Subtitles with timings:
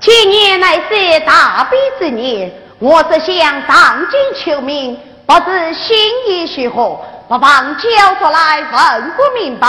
[0.00, 5.96] 今年乃是大悲之年，我只想上京求名，不知心
[6.28, 7.88] 意如何，不妨交
[8.20, 9.68] 出来问个明白。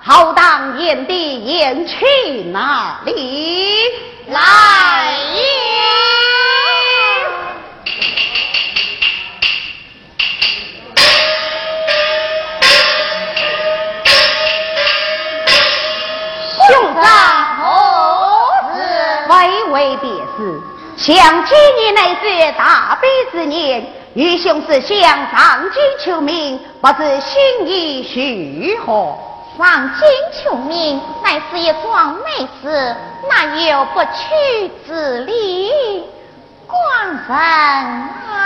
[0.00, 1.12] 好当眼的
[1.44, 2.04] 眼去
[2.50, 3.76] 哪里
[4.28, 4.40] 来
[5.34, 5.42] 也？
[21.14, 29.16] 想今年乃是大悲之年，愚兄是想上京求名，不知心意如何？
[29.56, 32.94] 上京求名乃是一桩美事，
[33.26, 36.04] 哪有不屈之理？
[36.66, 37.34] 官人
[38.30, 38.36] 啊！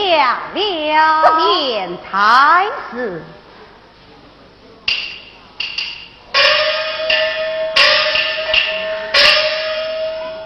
[0.53, 3.21] 了，这便才是。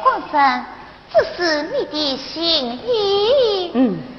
[0.03, 0.65] 皇上，
[1.13, 3.71] 这是你的心意。
[3.75, 4.11] 嗯。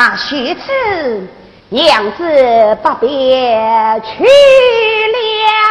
[0.00, 1.26] 那须此
[1.70, 5.67] 娘子不便去了。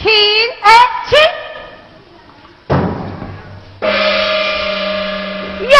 [0.00, 0.08] 请
[0.62, 0.70] 哎
[1.08, 1.18] 请。
[5.66, 5.76] 耶，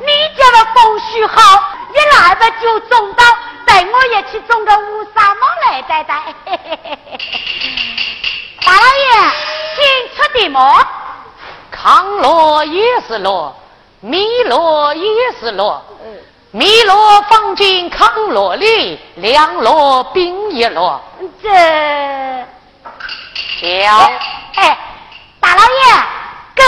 [0.00, 0.06] 你
[0.36, 1.40] 家的风水好，
[1.94, 3.24] 一来吧就中到，
[3.64, 6.22] 带我也去种个乌纱帽来戴戴。
[8.62, 9.08] 大老爷，
[9.74, 9.82] 请
[10.14, 10.58] 出题目。
[11.70, 13.56] 康乐也是乐，
[14.00, 15.82] 弥勒也是乐。
[16.50, 21.00] 弥罗放进康罗里，两罗并一罗。
[21.42, 21.48] 这，
[23.58, 23.66] 小
[24.56, 24.78] 哎，
[25.40, 25.68] 大老爷，
[26.54, 26.62] 个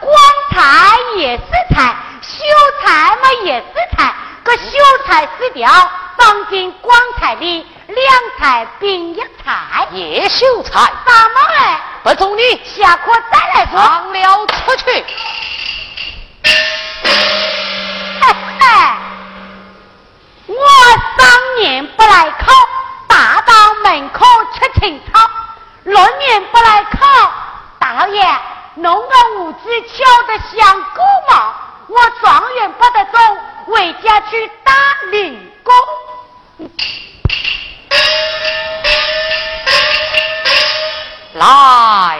[0.00, 0.14] 光
[0.50, 2.44] 彩也是彩，秀
[2.82, 4.62] 才嘛也是彩，个秀
[5.06, 5.70] 才是掉，
[6.18, 7.66] 放进光彩里。
[7.86, 7.98] 两
[8.38, 11.80] 菜并一菜，叶秀才，大么哎？
[12.02, 13.80] 不中你下课再来说。
[13.80, 15.04] 放了出去。
[18.60, 18.96] 哎，
[20.46, 20.54] 我
[21.18, 22.52] 三年不来考，
[23.08, 24.24] 大到门口
[24.54, 25.18] 吃青草；
[25.84, 27.32] 六年不来考，
[27.78, 28.22] 大老爷
[28.74, 29.08] 弄个
[29.38, 29.58] 屋子
[29.88, 31.54] 敲得像狗毛。
[31.88, 34.72] 我状元不得中，回家去打
[35.10, 35.74] 零工。
[41.34, 42.18] 来，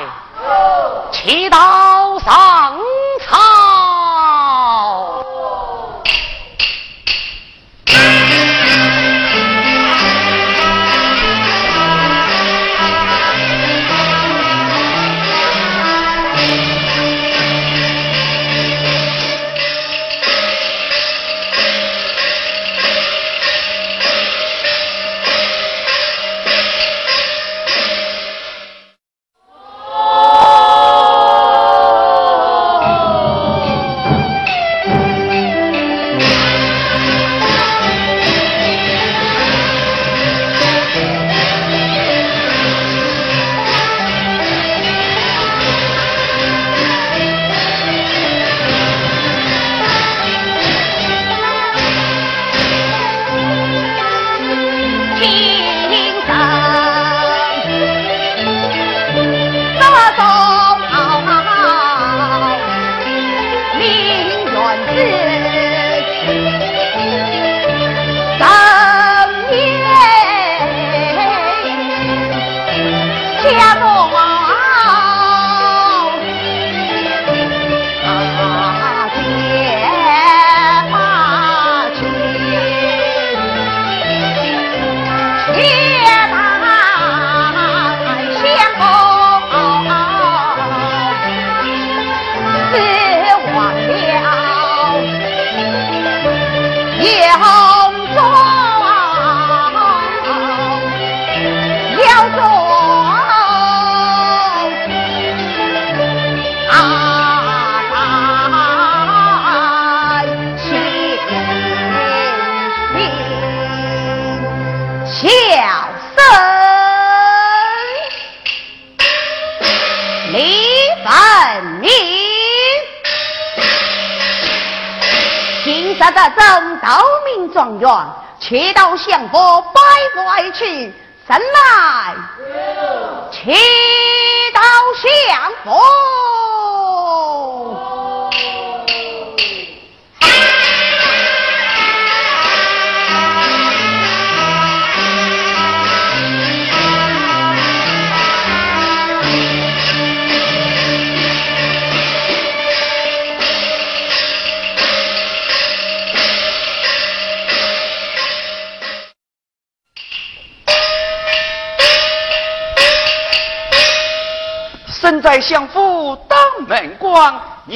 [1.13, 2.79] 祈祷上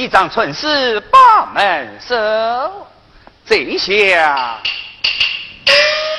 [0.05, 2.15] 一张春事把门守。
[3.43, 4.59] 这下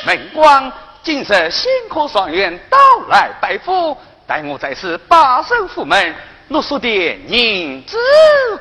[0.04, 0.72] 门光
[1.04, 2.76] 今日辛苦状元到
[3.08, 6.12] 来拜府，待我在此把守府门，
[6.48, 7.96] 若说点银子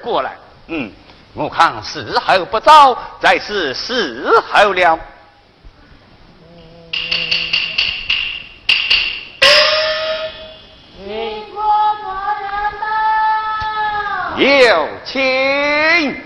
[0.04, 0.34] 过来，
[0.68, 0.92] 嗯，
[1.34, 5.00] 我看时候不早，再是时候了。
[14.38, 16.26] 有请。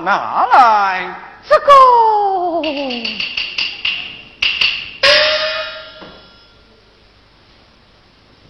[0.00, 1.14] 拿来，
[1.48, 1.72] 这个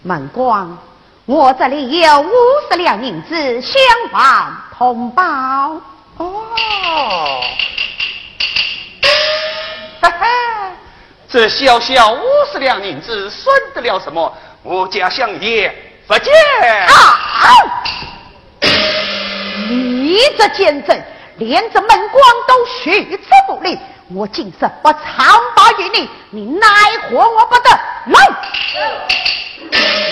[0.03, 0.77] 门官，
[1.25, 2.31] 我这里有五
[2.69, 3.77] 十两银子，相
[4.11, 5.23] 还同胞。
[6.17, 7.41] 哦，
[9.99, 10.27] 哈哈，
[11.27, 14.37] 这小小五十两银子算得了什么？
[14.61, 15.73] 我家相爷
[16.07, 16.33] 不见。
[16.87, 16.93] 啊！
[19.67, 21.03] 你这奸贼！
[21.37, 23.77] 连这门光都许之不理，
[24.13, 24.51] 我今日
[24.83, 25.01] 不长
[25.55, 26.67] 把于你，你奈
[27.09, 27.69] 何我不得？
[28.05, 28.19] 来，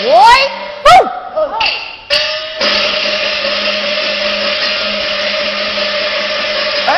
[0.02, 0.10] 喂，
[0.82, 0.88] 不！
[6.86, 6.90] 哎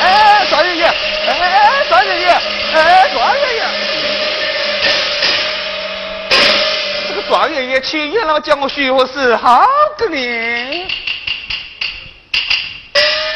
[0.00, 2.28] 哎，庄爷爷，哎，庄爷爷，
[2.72, 3.62] 哎，庄爷爷，
[7.06, 9.62] 这个庄爷爷去元老叫我徐何事好
[9.98, 10.88] 个你。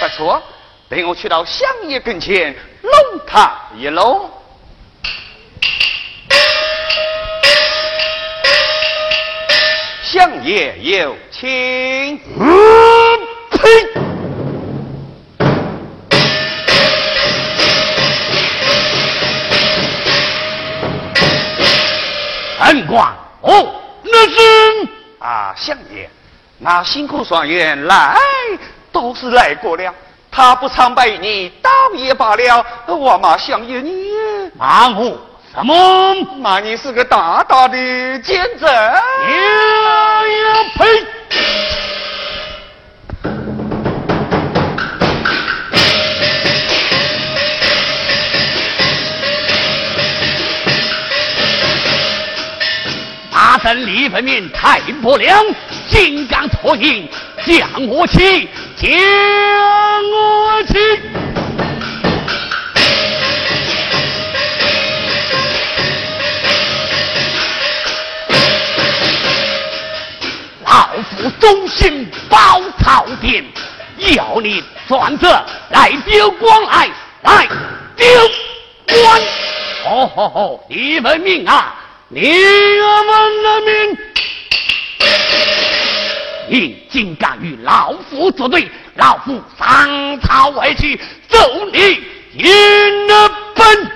[0.00, 0.42] 不错，
[0.92, 2.92] 等我去到相爷跟前，弄
[3.26, 4.30] 他一弄。
[10.02, 12.18] 相爷有请。
[12.18, 13.68] 呸！
[22.60, 24.88] 恩官，哦，那是
[25.20, 26.10] 啊，相爷，
[26.58, 28.14] 那辛苦双员来。
[28.92, 29.94] 都是来过了，
[30.34, 32.64] 他不常拜你，倒也罢了。
[32.86, 34.06] 我马相爷你
[34.56, 35.20] 骂我
[35.54, 36.14] 什么？
[36.38, 37.76] 骂你是个大大的
[38.20, 38.66] 奸贼！
[38.66, 40.86] 呀呀呸！
[53.30, 55.44] 大神李分明太不良，
[55.92, 57.06] 金刚脱影，
[57.44, 58.48] 将我起。
[58.76, 58.90] 将
[60.10, 60.74] 我起，
[70.64, 73.44] 老夫忠心保朝廷，
[74.16, 76.90] 要你转着来丢光来，
[77.22, 77.46] 来
[77.94, 78.08] 丢
[78.88, 79.22] 官。
[79.84, 81.74] 哦吼吼，你们命啊，
[82.08, 83.98] 你们的命！
[86.52, 91.38] 你竟敢与老夫作对，老夫上朝而去，走
[91.72, 91.78] 你
[92.34, 92.44] 一
[93.54, 93.90] 本。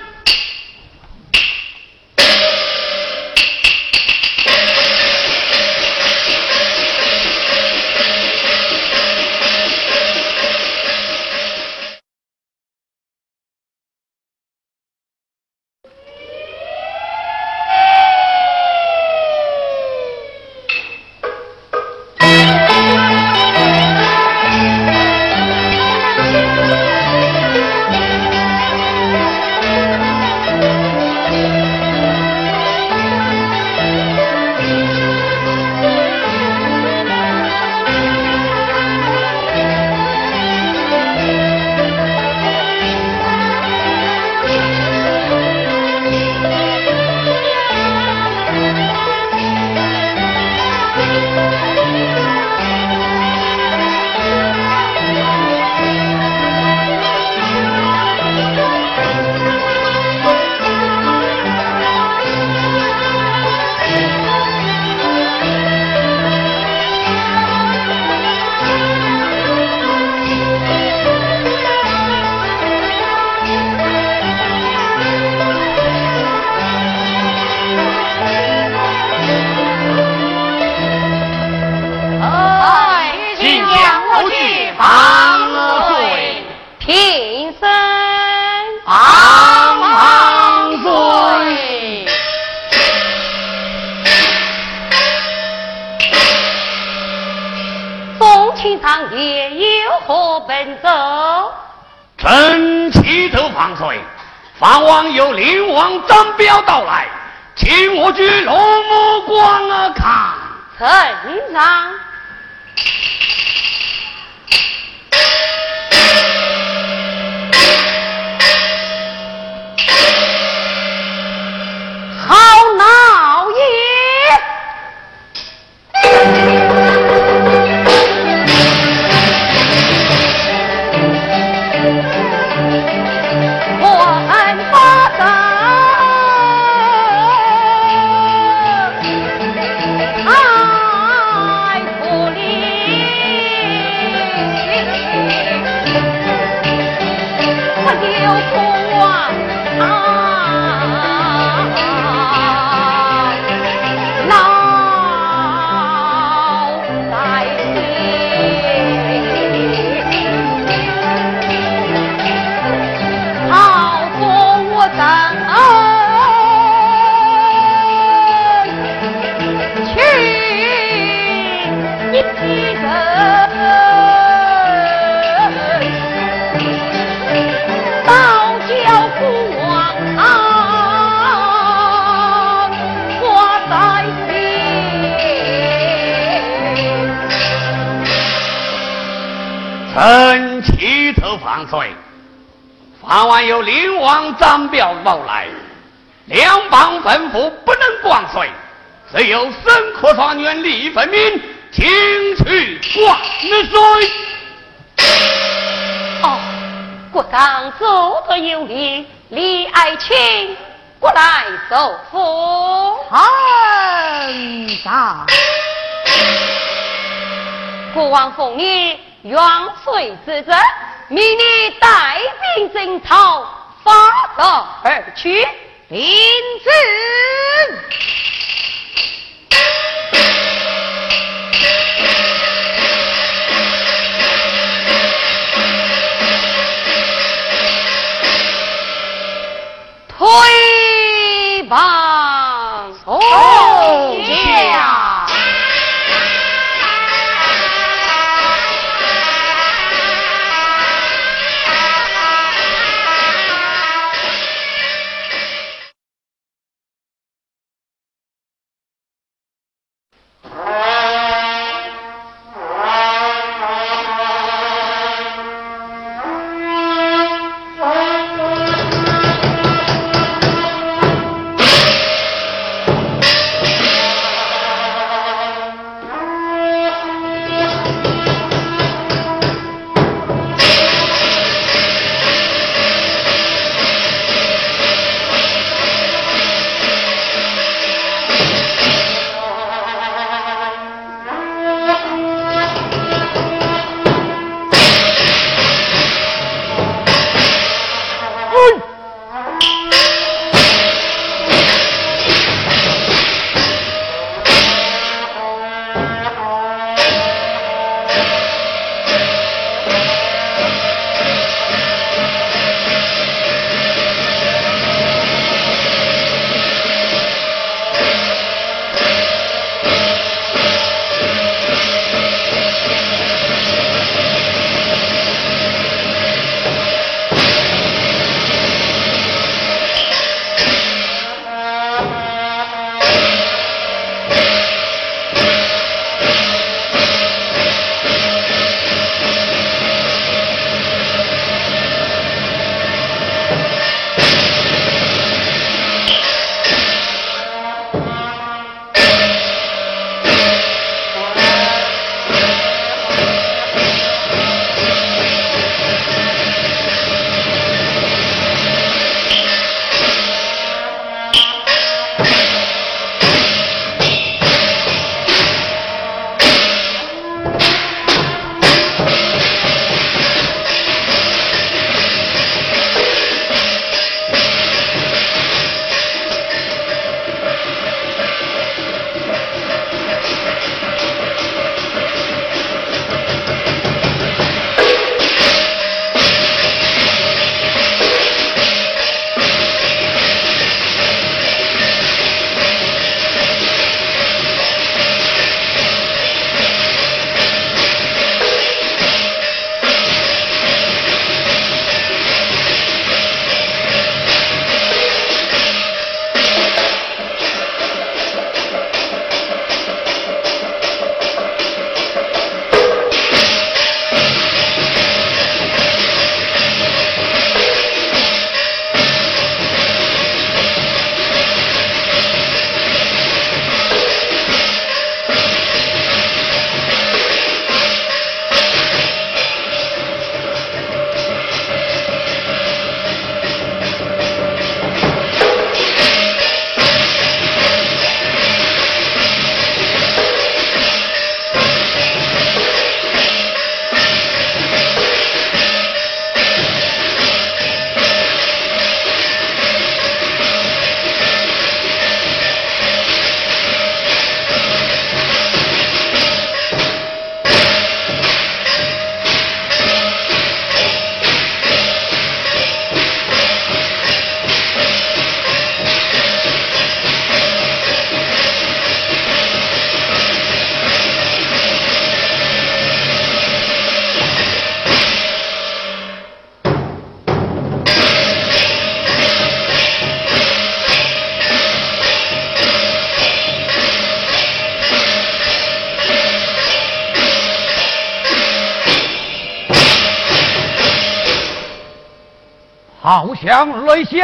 [493.47, 494.17] 强雷消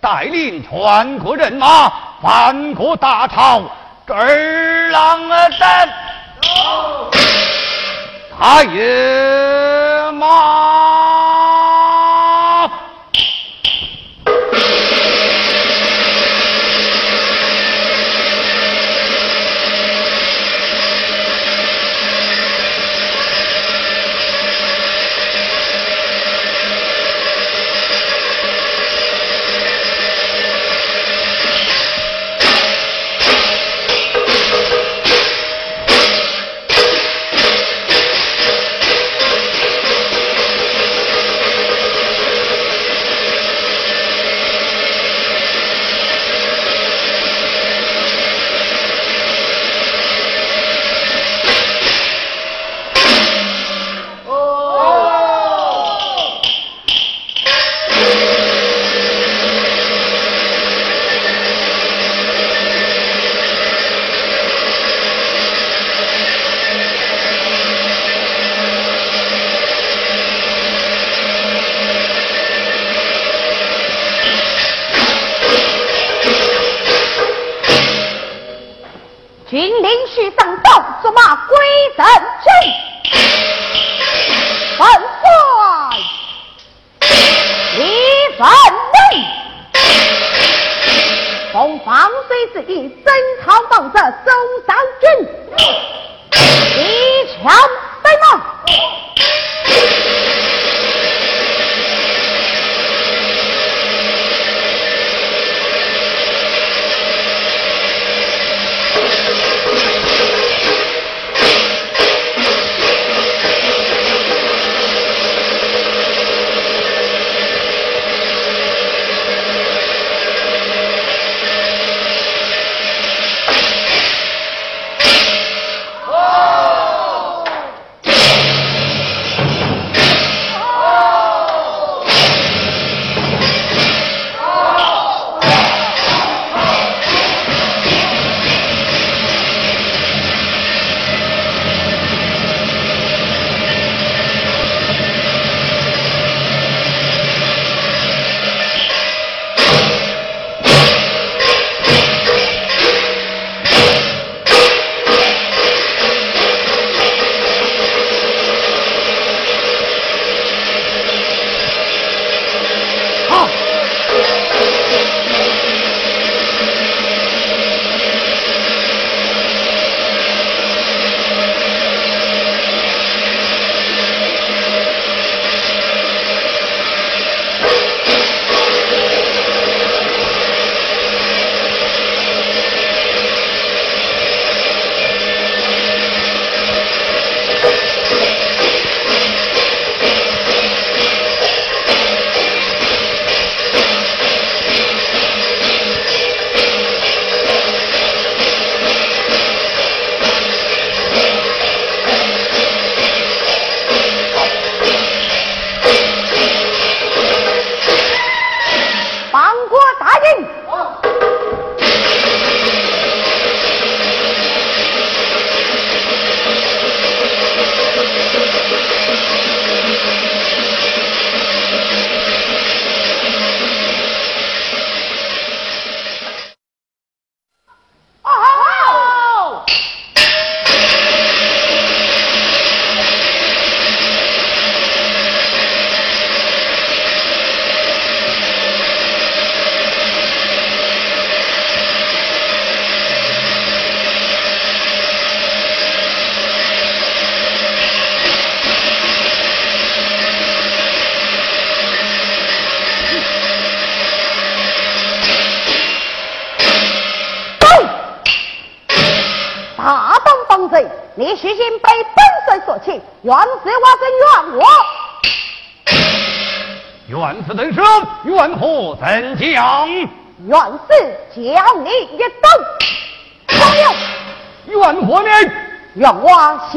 [0.00, 3.62] 带领全国人马翻过大潮
[4.06, 5.86] 跟儿郎儿大
[6.40, 7.10] 走
[8.38, 8.62] 他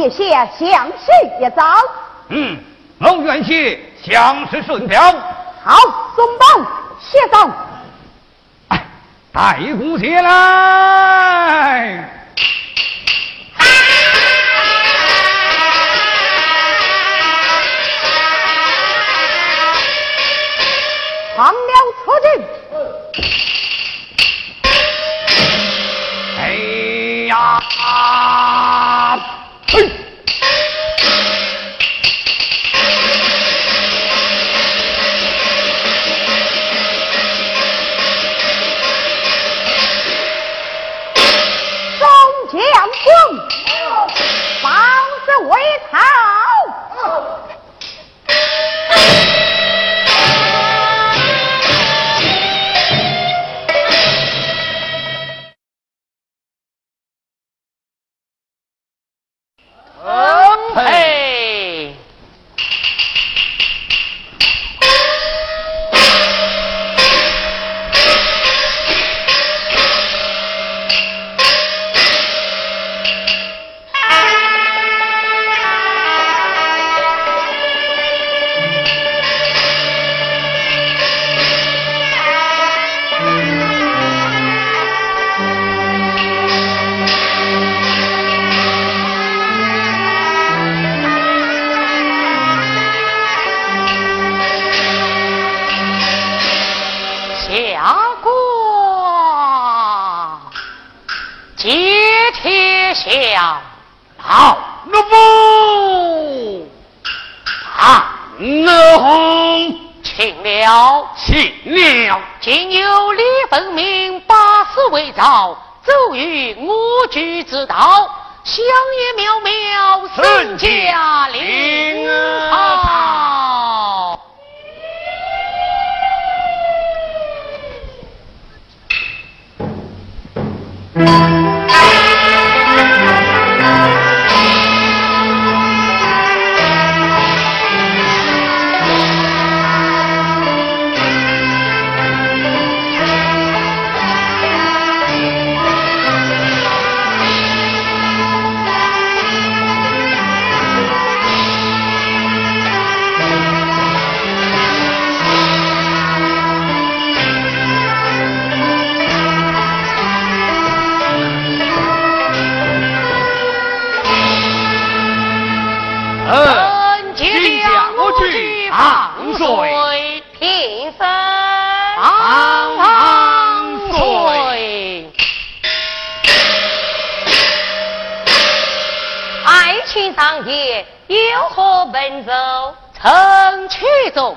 [0.04, 1.64] 我写下详细一遭。
[2.28, 2.58] 嗯，
[3.00, 5.02] 老愿去相识顺条。
[5.64, 5.78] 好，
[6.14, 6.68] 松绑
[7.00, 7.50] 写上。
[8.68, 8.86] 哎，
[9.32, 10.93] 带姑姐来。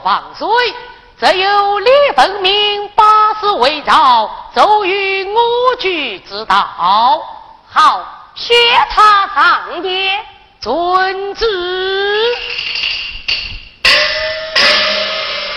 [0.07, 0.47] 放水，
[1.19, 6.55] 则有李凤鸣八十为诏，奏于我局之道。
[7.69, 8.55] 好，薛
[8.89, 10.25] 他上殿。
[10.61, 11.45] 遵旨。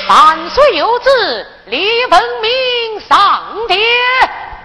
[0.08, 3.80] 万岁有旨，李凤鸣上殿。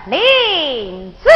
[0.07, 1.29] 领旨。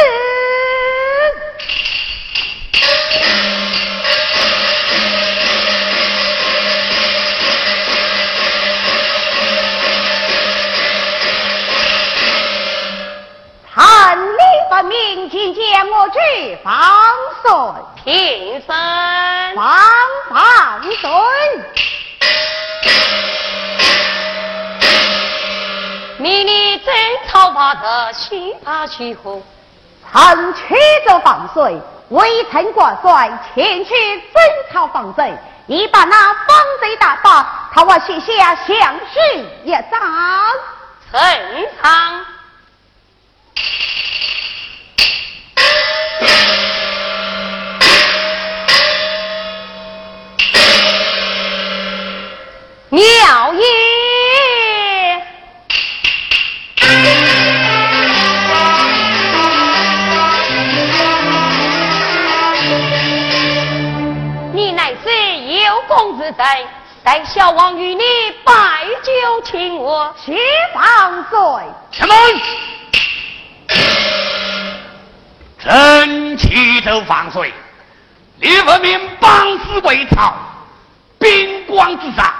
[13.79, 16.73] 参李分明，今见我举放
[17.41, 17.51] 水，
[18.03, 18.67] 平身。
[19.55, 19.65] 放
[20.29, 21.09] 放水。
[26.17, 26.93] 命你征
[27.29, 29.41] 讨法则，刑罚去何？
[30.11, 30.75] 臣驱
[31.07, 35.33] 走放水，微臣挂帅前去征讨防贼，
[35.67, 39.81] 已把那防贼打发，他我写下详细一章。
[41.09, 42.25] 陈仓。
[52.91, 53.61] 妙也。
[64.51, 66.45] 你乃是有功之臣，
[67.03, 68.03] 待小王与你
[68.43, 68.53] 摆
[69.03, 69.11] 酒
[69.45, 70.13] 请我。
[70.25, 70.35] 且
[70.73, 71.37] 放水。
[71.91, 72.15] 什么？
[75.61, 77.53] 臣启手放水，
[78.39, 80.33] 李文明帮死为朝，
[81.19, 82.33] 兵光之上，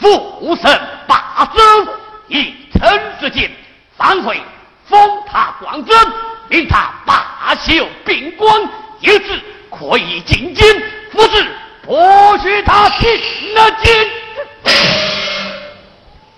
[0.00, 1.88] 复生霸州，
[2.28, 3.50] 以臣之见，
[3.96, 4.40] 放水
[4.88, 4.98] 封
[5.30, 6.12] 他广尊，
[6.48, 8.62] 令他罢休兵官，
[9.00, 11.46] 一子可以进京，不是
[11.86, 14.10] 剥削他听了京。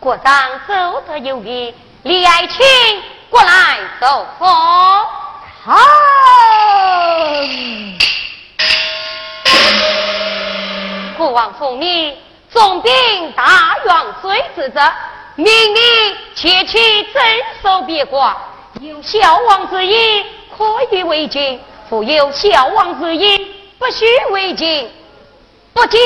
[0.01, 0.33] 国丈
[0.67, 2.67] 走得有礼，李爱卿
[3.31, 4.49] 过来奏风。
[5.65, 5.77] 好，
[11.17, 12.17] 国王奉命
[12.51, 14.81] 总兵大元帅之责，
[15.35, 17.23] 命你切去镇
[17.63, 18.35] 守边关，
[18.81, 20.25] 有小王之意
[20.57, 21.61] 可以为君，
[21.91, 24.91] 复有小王之意不许为君，
[25.75, 25.99] 不叫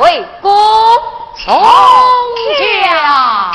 [0.00, 0.50] 为公。
[1.36, 1.62] 从
[2.58, 3.52] 驾。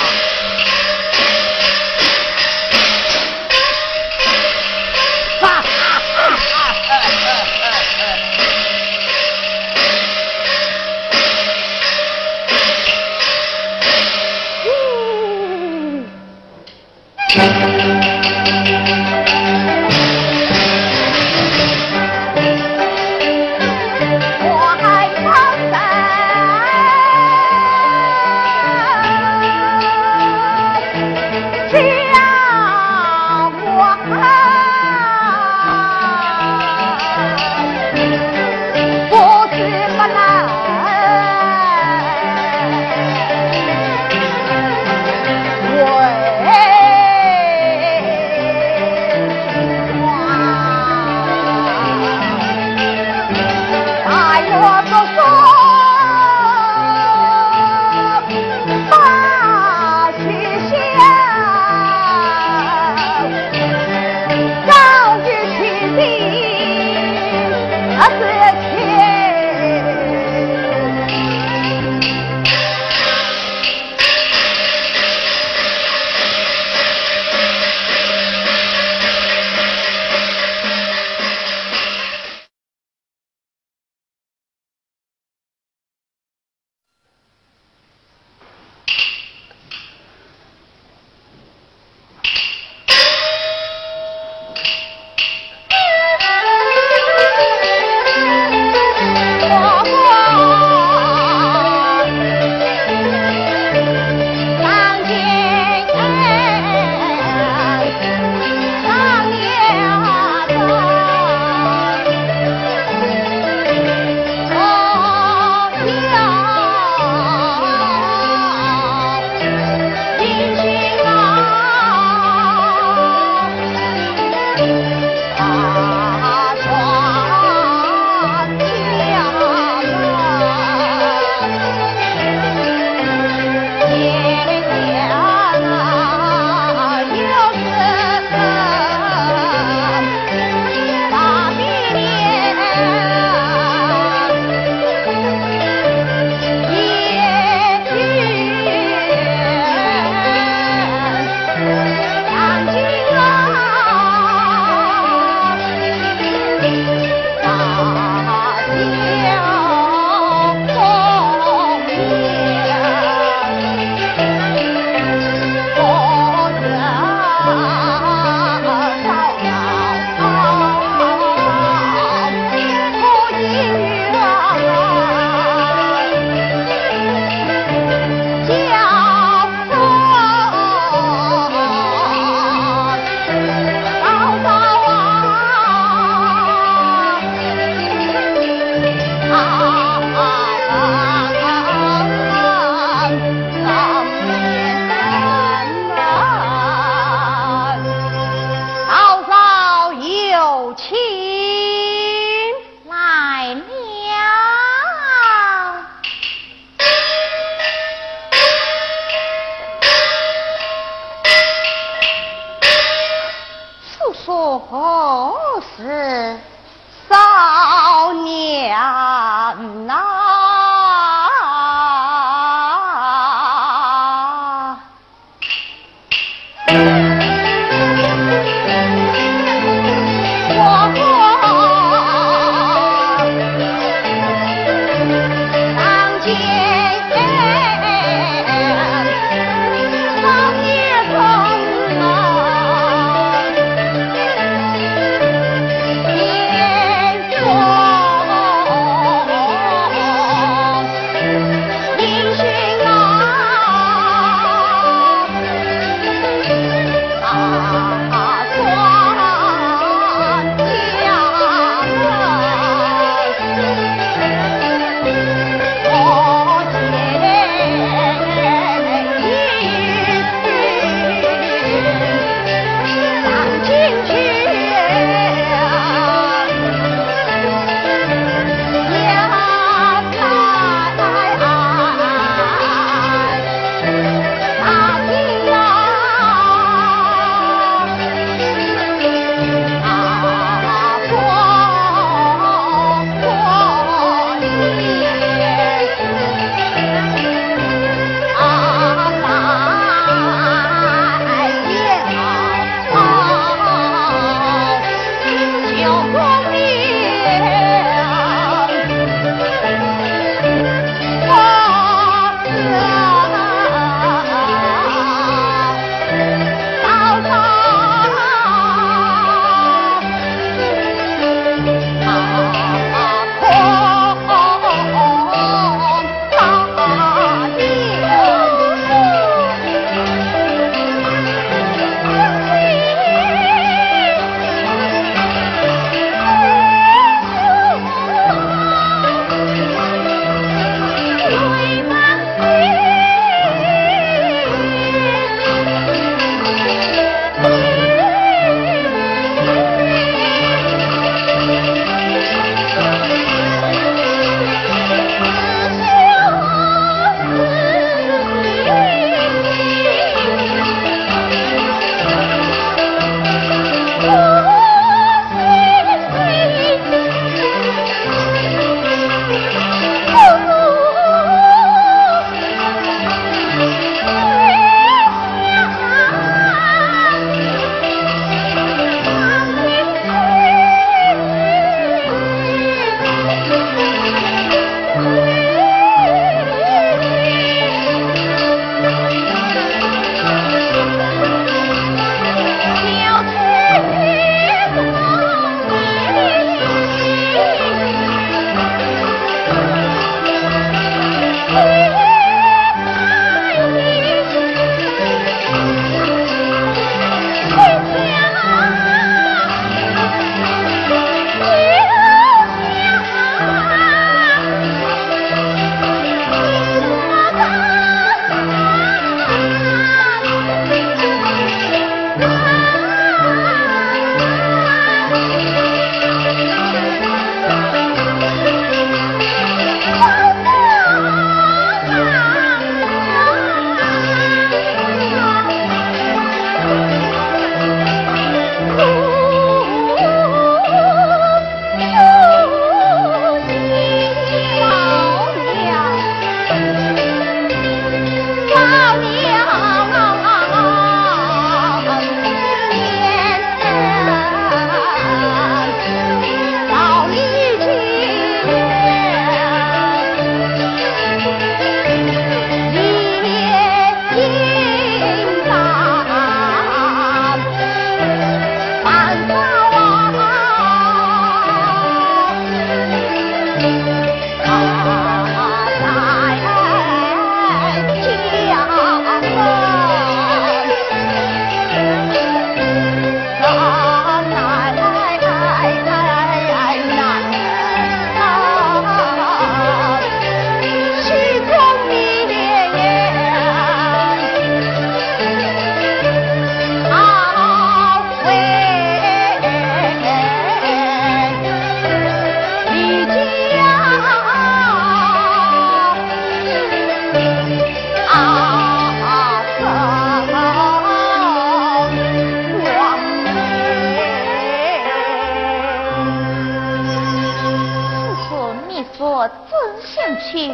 [519.84, 520.52] 想去？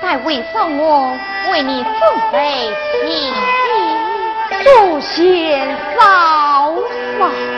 [0.00, 1.18] 待为送我
[1.50, 1.92] 为你准
[2.30, 2.70] 备
[3.02, 3.32] 喜
[4.54, 6.76] 礼，祖先嫂
[7.18, 7.57] 嫂。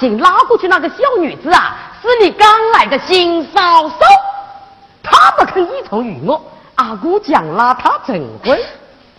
[0.00, 3.96] 绑心拉过去那个小女子啊，是你刚来的新嫂嫂，
[5.02, 6.42] 她不肯依从于我，
[6.76, 8.58] 阿姑将拉她成婚。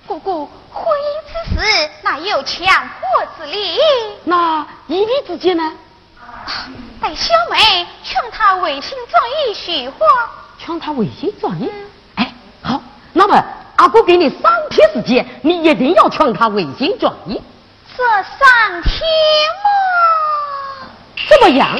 [0.07, 2.65] 姑姑，婚姻之事哪有强
[2.99, 3.77] 迫之理？
[4.23, 5.71] 那一律之间呢？
[6.99, 9.97] 待小妹劝他违心转意许话。
[10.57, 11.71] 劝他违心转意？
[12.15, 12.81] 哎，好，
[13.13, 13.39] 那么
[13.75, 17.39] 阿姑给你三天时间，你一定要劝他违心转意。
[17.95, 18.91] 这三天
[19.63, 19.90] 嘛。
[21.27, 21.79] 这么养。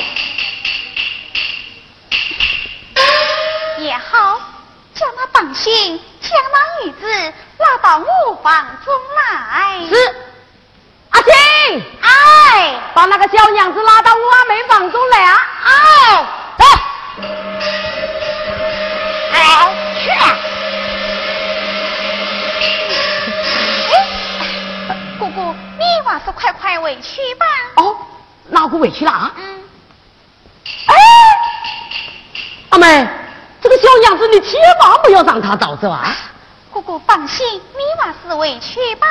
[35.81, 36.15] 让她早走啊！
[36.71, 39.07] 姑姑放心，你还是委屈吧。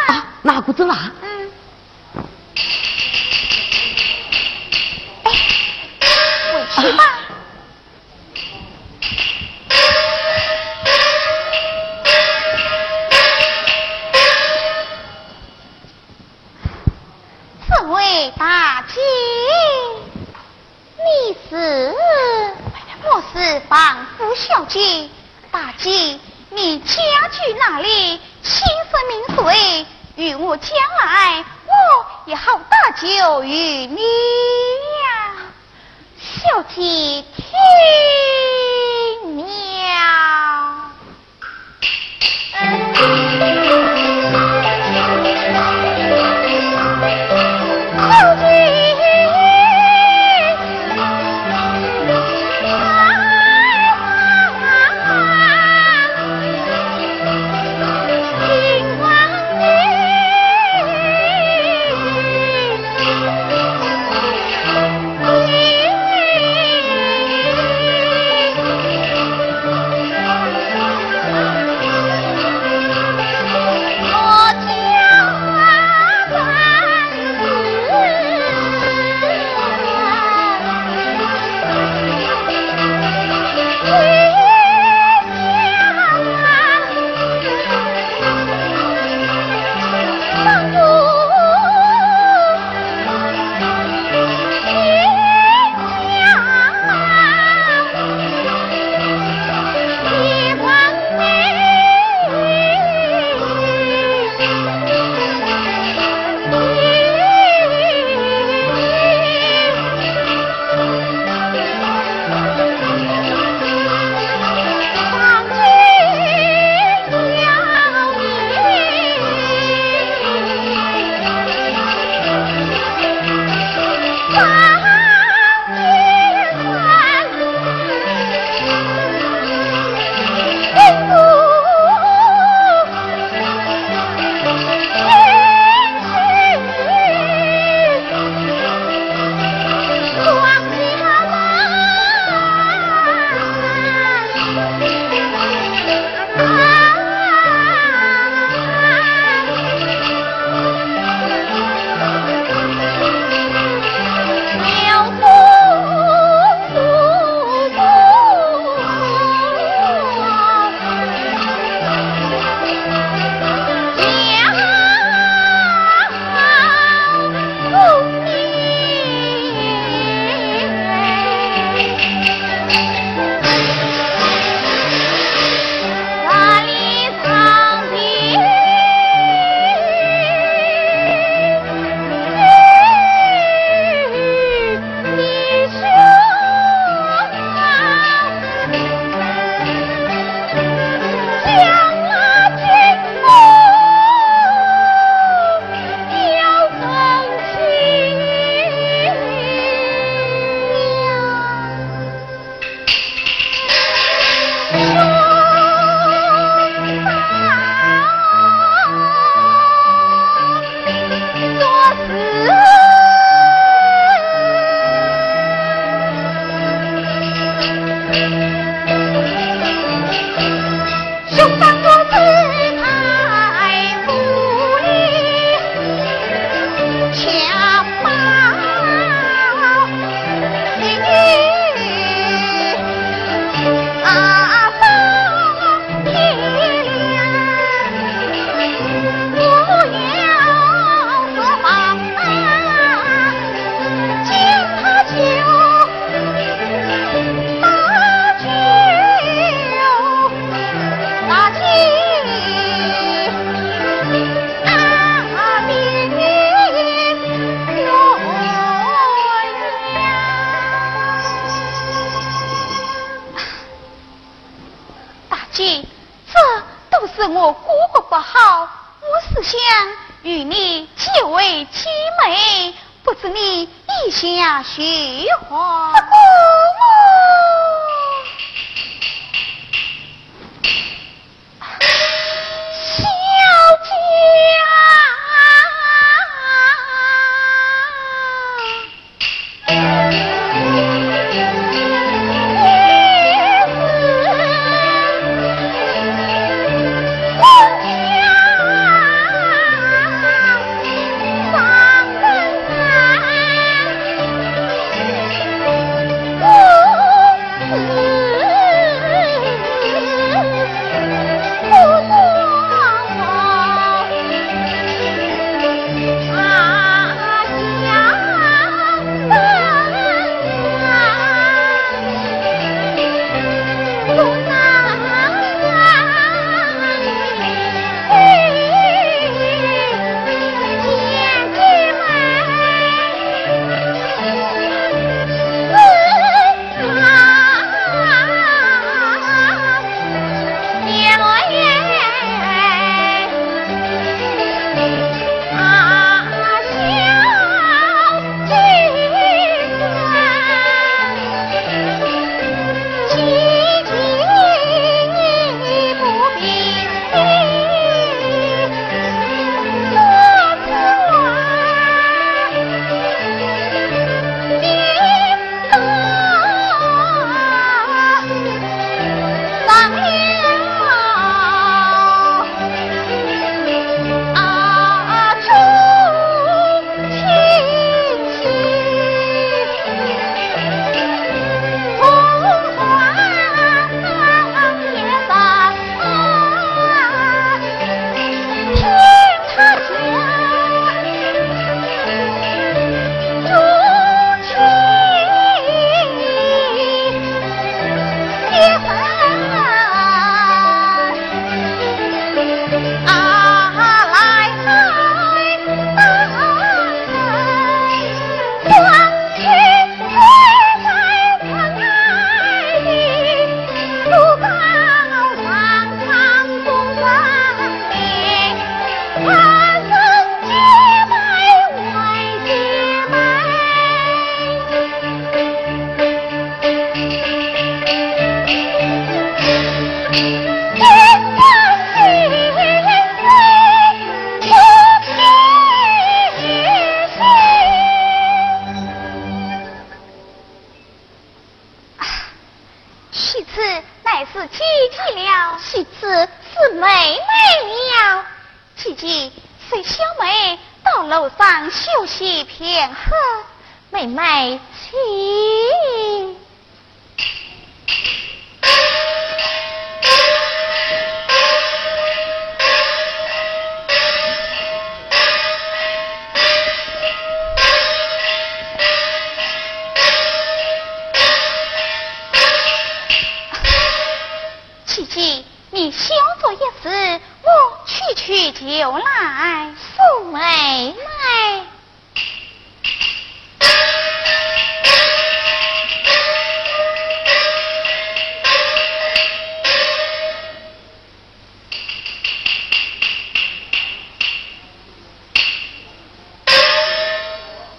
[478.61, 481.65] 就来送妹妹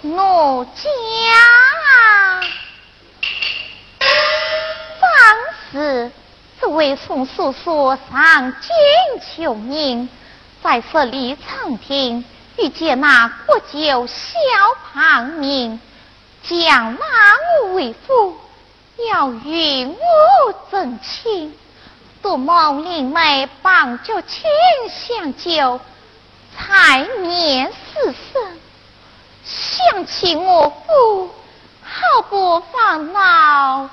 [0.02, 0.90] 我家
[1.86, 2.40] 啊
[5.70, 6.10] 是
[6.60, 8.72] 只为送叔叔上京
[9.20, 10.08] 求您
[10.62, 12.24] 在设立长亭，
[12.56, 14.14] 遇见那国舅小
[14.92, 15.80] 胖明，
[16.44, 16.98] 将马
[17.64, 18.36] 武为夫，
[19.10, 19.98] 要与我
[20.70, 21.58] 争亲，
[22.22, 24.42] 多蒙令妹帮着亲
[24.88, 25.80] 相救，
[26.56, 28.58] 才免死生。
[29.44, 31.30] 想起我父，
[31.82, 33.90] 好不烦恼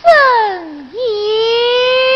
[0.00, 2.15] 生厌。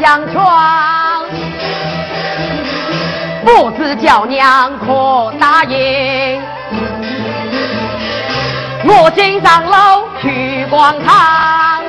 [0.00, 0.40] 相劝，
[3.44, 6.40] 不知叫娘可答应？
[8.84, 11.82] 我今上楼去广场。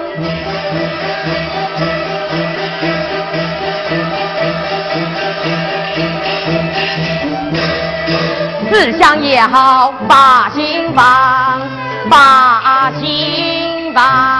[8.72, 11.62] 思想也好，把心放，
[12.10, 14.39] 把心放。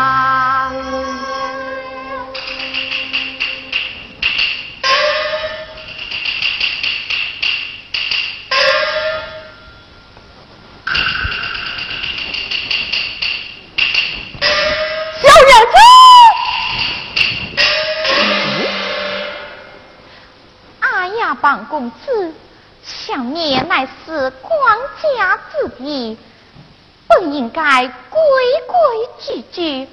[27.62, 28.22] 该规
[28.68, 28.76] 规
[29.20, 29.88] 矩矩，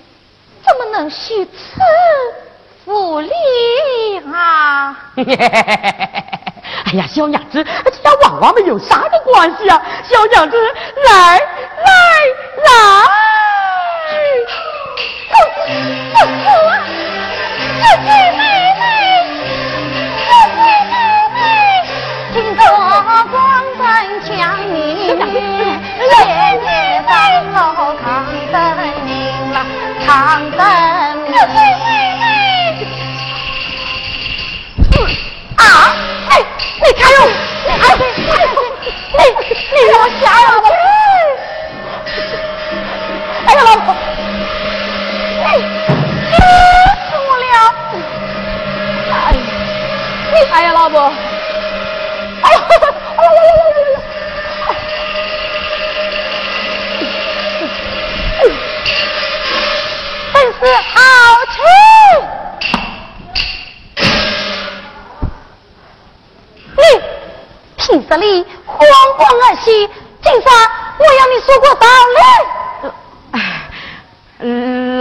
[0.65, 1.51] 怎么能虚此
[2.85, 3.31] 福礼
[4.33, 4.97] 啊？
[5.17, 9.83] 哎呀，小娘子，这家娃娃们有啥的关系啊？
[10.05, 10.57] 小娘子，
[11.07, 11.43] 来来
[12.65, 12.71] 来，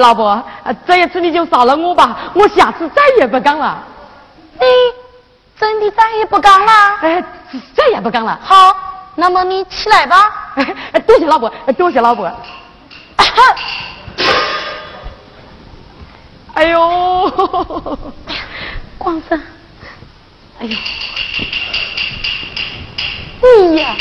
[0.06, 0.44] 老伯，
[0.86, 3.84] 这一次你就饶了我吧，我下次再也不干了。
[4.54, 4.64] 你
[5.60, 6.72] 真的再也不干了？
[7.02, 7.24] 哎，
[7.74, 8.40] 再也不干了。
[8.44, 8.78] 好，
[9.16, 10.54] 那么你起来吧。
[10.92, 12.32] 哎多谢老伯，多谢老伯。
[16.54, 17.50] 哎呦，
[19.00, 19.42] 光生，
[20.60, 20.78] 哎呦，
[23.42, 23.96] 你呀，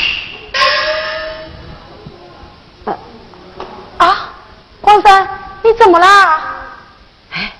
[3.97, 4.29] 啊，
[4.79, 5.27] 光生，
[5.65, 6.41] 你怎么啦？
[7.33, 7.51] 哎，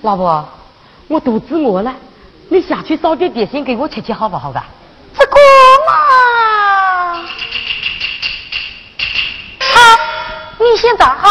[0.00, 0.44] 老婆，
[1.06, 1.94] 我肚子饿了，
[2.48, 4.50] 你下去烧点点心给我吃吃好不好？
[4.50, 4.64] 吧？
[5.16, 5.36] 这个
[5.86, 5.94] 嘛，
[9.60, 9.98] 好，
[10.58, 11.28] 你先站好。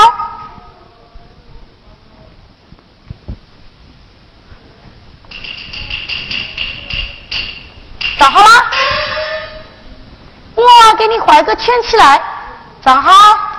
[8.17, 8.47] 站好了，
[10.55, 12.23] 我给你画个圈起来，
[12.81, 13.50] 站好。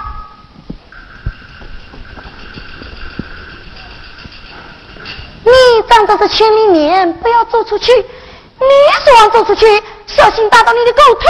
[5.44, 5.50] 你
[5.88, 7.92] 站在这圈里面，不要走出去。
[7.94, 8.68] 你
[9.04, 9.66] 说往走出去，
[10.06, 11.28] 小心打到你的狗腿。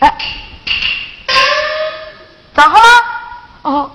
[0.00, 0.18] 哎，
[2.54, 2.88] 站好了。
[3.62, 3.90] 哦。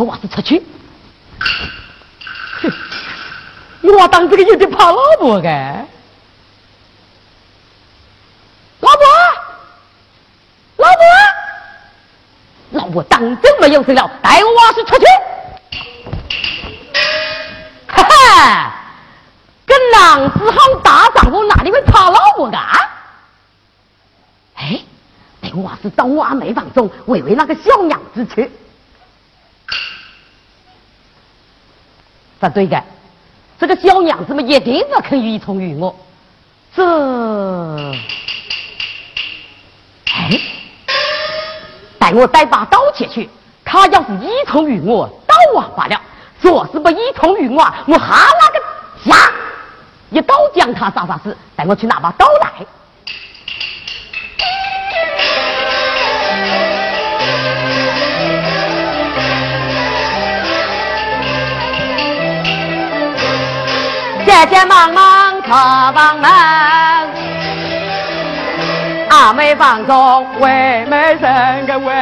[0.00, 0.62] 我娃子出去，
[2.58, 2.72] 哼！
[3.82, 5.48] 我当这个有点怕老婆个，
[8.80, 9.04] 老婆，
[10.78, 11.04] 老婆，
[12.70, 15.04] 老婆当真没有事了，带我娃子出去。
[17.86, 18.72] 哈哈，
[19.66, 22.56] 跟狼子好大丈夫哪里会怕老婆的？
[24.54, 24.80] 哎，
[25.42, 28.50] 带我娃子到我阿妹房中，喂喂那个小娘子去。
[32.40, 32.82] 不对的，
[33.58, 35.94] 这个小娘子们一定不肯依从于我。
[36.74, 36.82] 这，
[40.10, 40.30] 哎，
[41.98, 43.28] 待我带把刀前去，
[43.62, 46.00] 他要是依从于我，刀啊罢了；
[46.40, 48.64] 若是不依从于我，我哈那个
[49.04, 49.30] 下
[50.08, 51.36] 一刀将他杀杀死。
[51.54, 52.66] 带我去拿把刀来。
[64.40, 66.30] 急急忙忙出房门，
[69.10, 71.92] 阿妹房中为美人个为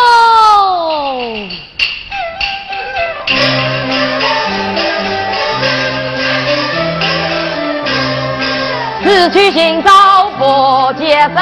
[9.03, 9.29] 此。
[9.31, 11.35] 去寻找不接生，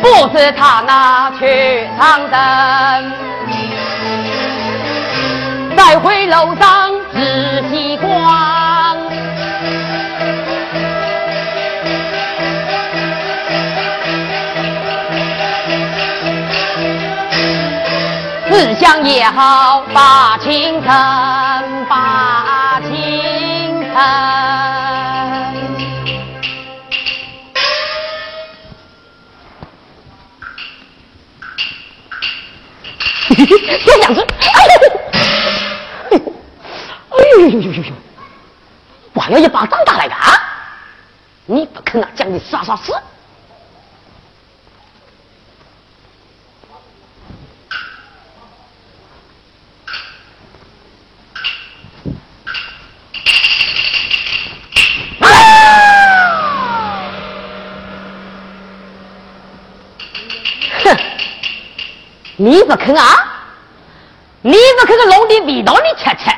[0.00, 3.12] 不知他哪去长征。
[5.76, 8.61] 来回楼上仔细观。
[18.52, 23.94] 思想也好，把青城，把青城。
[33.86, 34.46] 这样子，哎
[36.12, 36.18] 呦，
[37.08, 37.92] 哎呦呦呦呦呦！
[39.14, 40.38] 我要一把张大来的啊！
[41.46, 42.92] 你不肯啊，将你杀杀死！
[62.42, 63.04] 你不肯啊？
[64.44, 66.31] 你不肯个弄点味道你吃吃？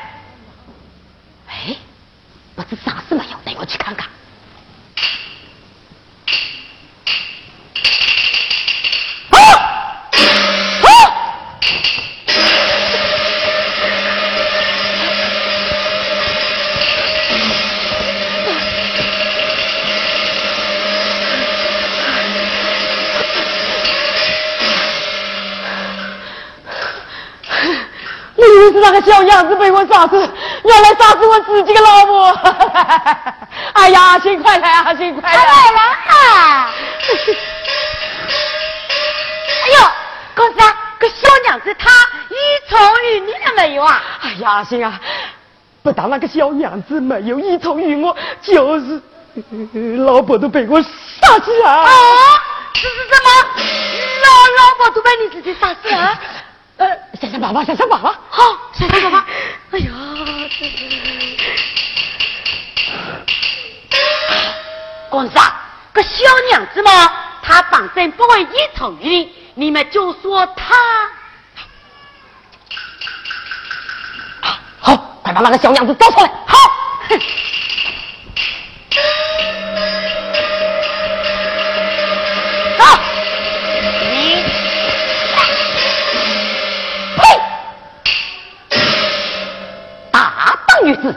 [29.05, 30.19] 小娘子被我杀死，
[30.65, 32.39] 要来杀死我自己的老婆。
[33.75, 35.45] 哎呀，阿星快来阿星快来！
[35.45, 36.71] 来了啊！
[39.65, 39.77] 哎呦，
[40.35, 40.59] 公子，
[40.99, 41.91] 个小娘子她
[42.31, 42.35] 依
[42.69, 44.03] 从于你了没有啊？
[44.23, 45.01] 哎呀，阿星啊，
[45.83, 49.01] 不但那个小娘子没有依从于我，就是
[50.05, 51.73] 老婆都被我杀死啊！
[51.73, 51.89] 啊，
[52.73, 53.29] 这是什么？
[54.23, 54.29] 老
[54.59, 56.19] 老婆都被你自己杀死了？
[56.77, 56.89] 呃，
[57.21, 58.43] 想想办法，想想办法，好，
[58.73, 59.25] 想想办法。
[59.71, 59.87] 哎呀，
[65.09, 66.91] 公子啊，个小娘子嘛，
[67.43, 70.75] 她本身不会依从于你，们就说她。
[74.81, 76.27] 好，快把那个小娘子找出来。
[76.47, 76.59] 好。
[90.85, 91.15] 女子，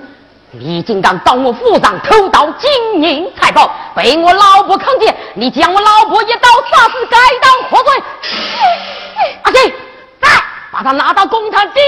[0.52, 8.04] 你竟敢到我府上偷盗金银财宝，被我老婆看见，你将我老婆一刀杀死，该当何罪？
[9.44, 9.74] 阿信，
[10.22, 10.30] 在，
[10.72, 11.86] 把他拿到公堂点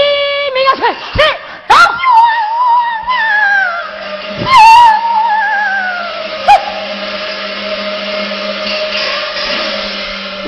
[0.54, 0.82] 名要去。
[0.82, 1.22] 是，
[1.68, 1.74] 走。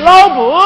[0.05, 0.61] 老婆。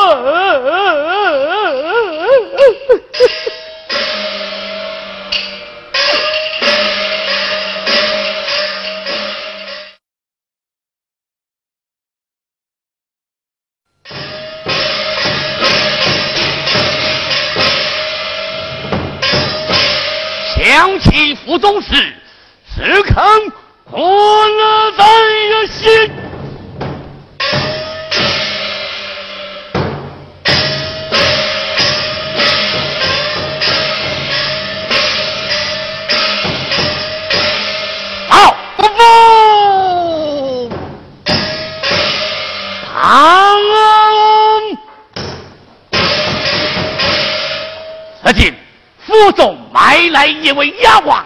[20.76, 23.16] 将其府中事，时肯
[23.86, 25.04] 欢乐在
[25.68, 26.10] 心。
[38.28, 40.70] 好，不服！
[42.92, 44.78] 唐恩，
[48.24, 48.54] 而今
[49.06, 49.65] 府中。
[49.86, 51.24] 带来一位哑王，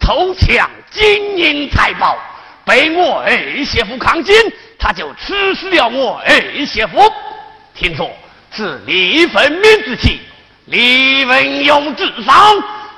[0.00, 2.18] 偷抢金银财宝，
[2.64, 4.34] 被我二媳妇看见，
[4.76, 7.00] 他就吃死了我二媳妇。
[7.72, 8.10] 听说
[8.50, 10.20] 是李分明之妻，
[10.64, 12.36] 李文勇之上，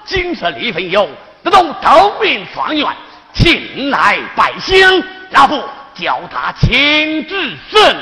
[0.07, 1.07] 今日李文勇
[1.45, 2.89] 得到投名状元，
[3.35, 5.03] 请来拜相，
[5.33, 5.63] 老夫
[5.95, 7.97] 叫他亲自审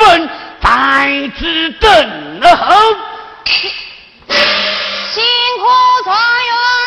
[0.00, 0.28] 问，
[0.60, 2.74] 在此等候。
[5.16, 5.64] 辛苦
[6.04, 6.85] 团圆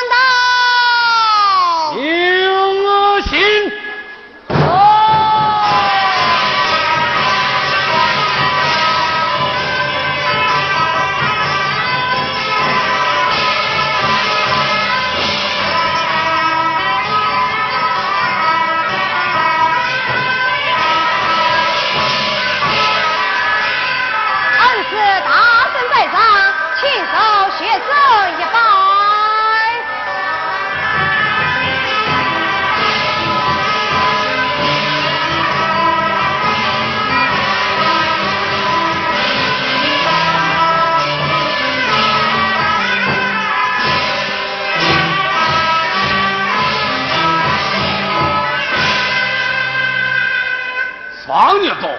[51.40, 51.90] 双月宫，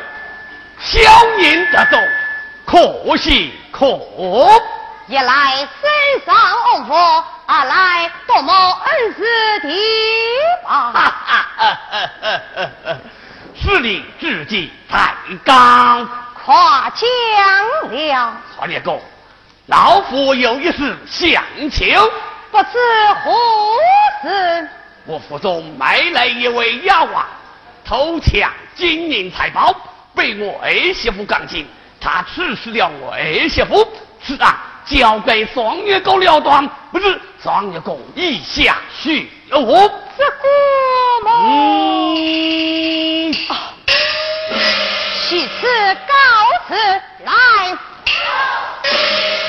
[0.79, 1.01] 小
[1.39, 1.97] 人得走，
[2.67, 4.51] 可喜可贺。
[5.07, 6.95] 一来身上红福，
[7.47, 9.83] 二来多谋恩师弟
[10.63, 11.47] 吧。
[13.59, 16.07] 是你自己太刚
[16.45, 17.09] 夸奖
[17.91, 18.35] 了。
[18.55, 19.01] 双月公，
[19.69, 21.87] 老夫有一事相求，
[22.51, 22.79] 不知
[23.25, 23.33] 何
[24.21, 24.69] 事。
[25.07, 27.23] 我府中买来一位丫鬟，
[27.91, 29.75] 偷抢金银财宝，
[30.15, 31.67] 被我儿媳妇赶尽。
[32.01, 33.85] 他刺死了我儿媳妇，
[34.25, 34.57] 此案
[34.87, 36.65] 交给双月公了断。
[36.93, 39.91] 不知双月公意下许何？
[40.17, 40.33] 这个
[41.25, 43.33] 嘛，嗯，
[45.29, 46.15] 其次告
[46.69, 46.77] 辞
[47.25, 47.33] 来，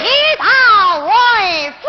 [0.02, 0.08] 一
[0.40, 1.12] 道为
[1.80, 1.86] 父。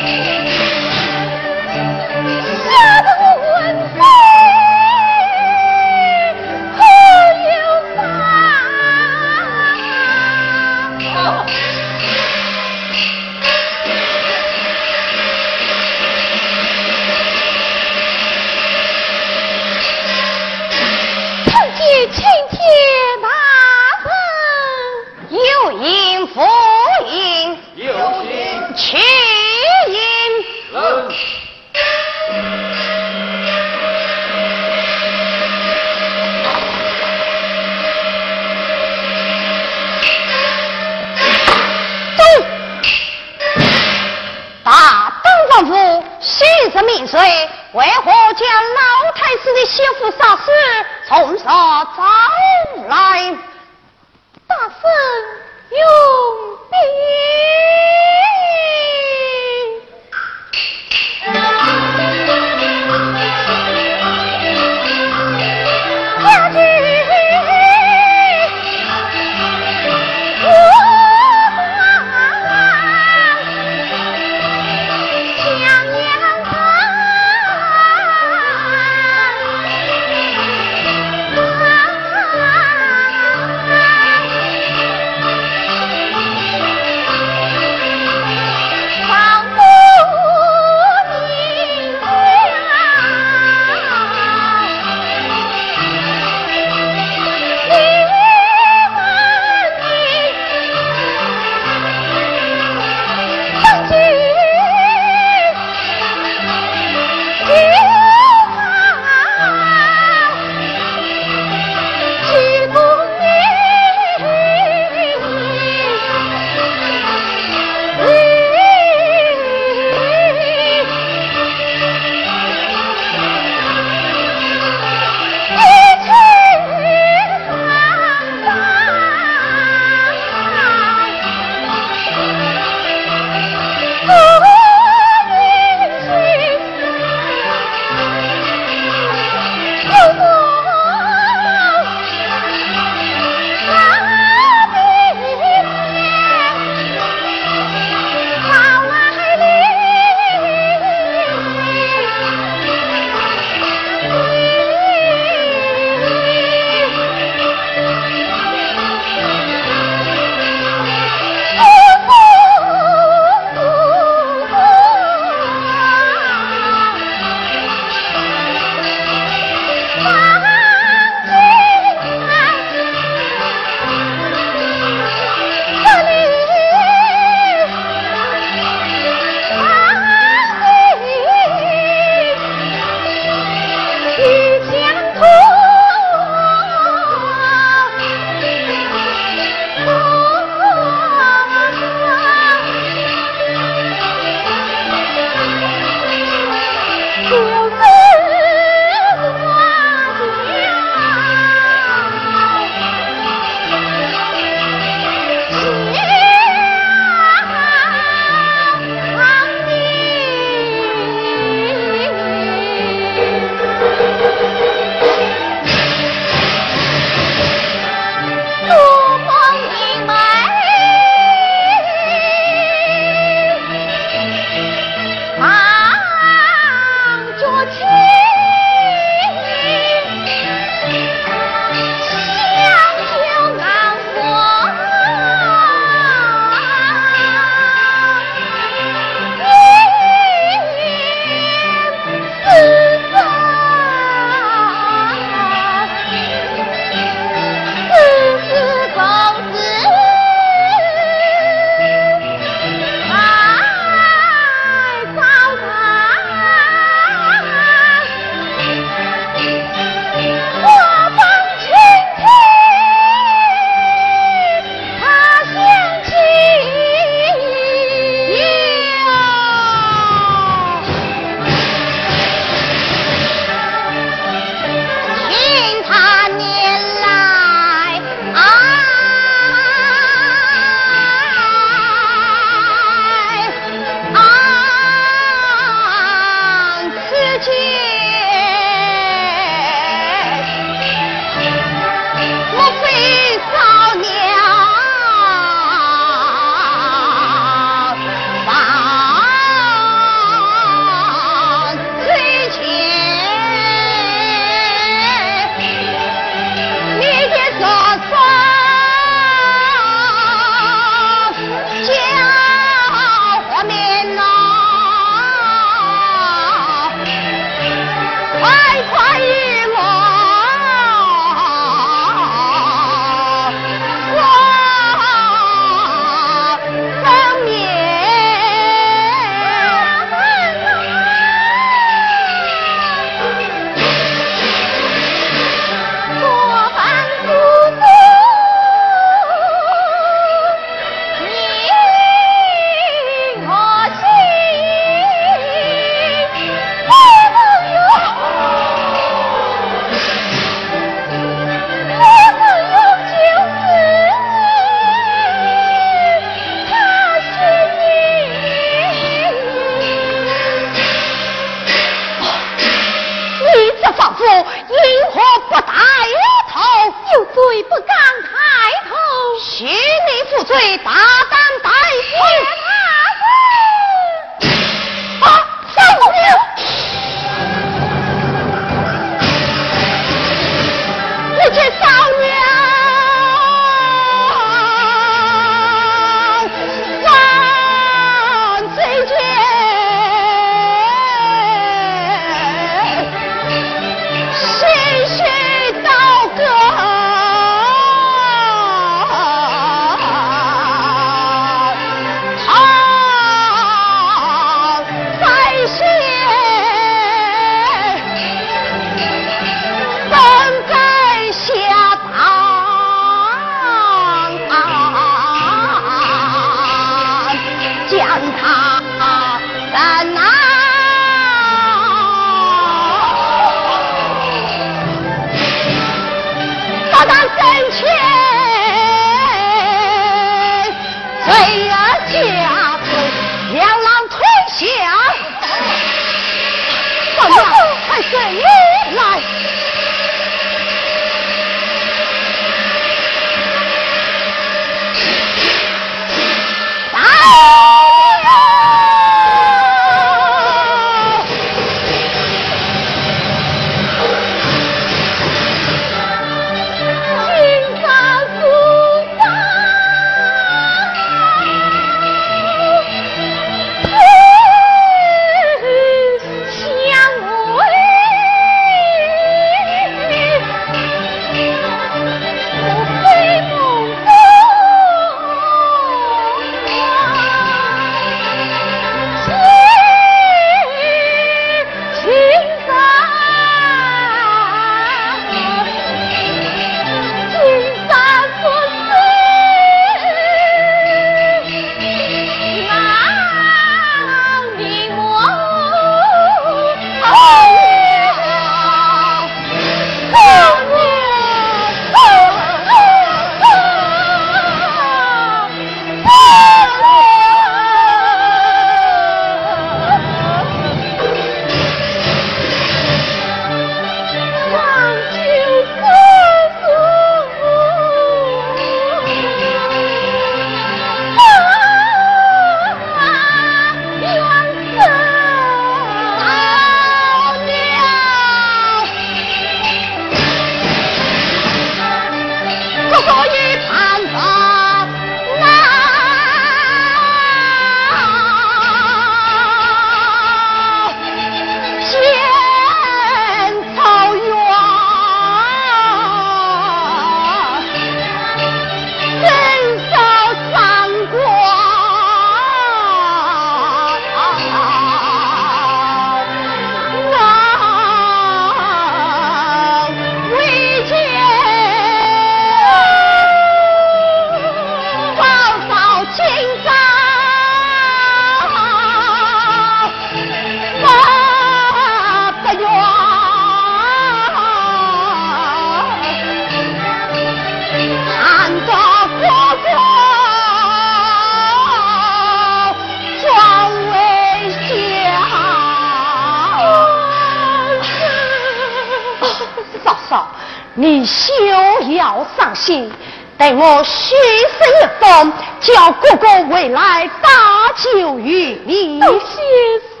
[593.38, 597.28] 等我虚声一封，叫哥哥回来搭
[597.76, 598.98] 救于你。
[598.98, 600.00] 谢师傅，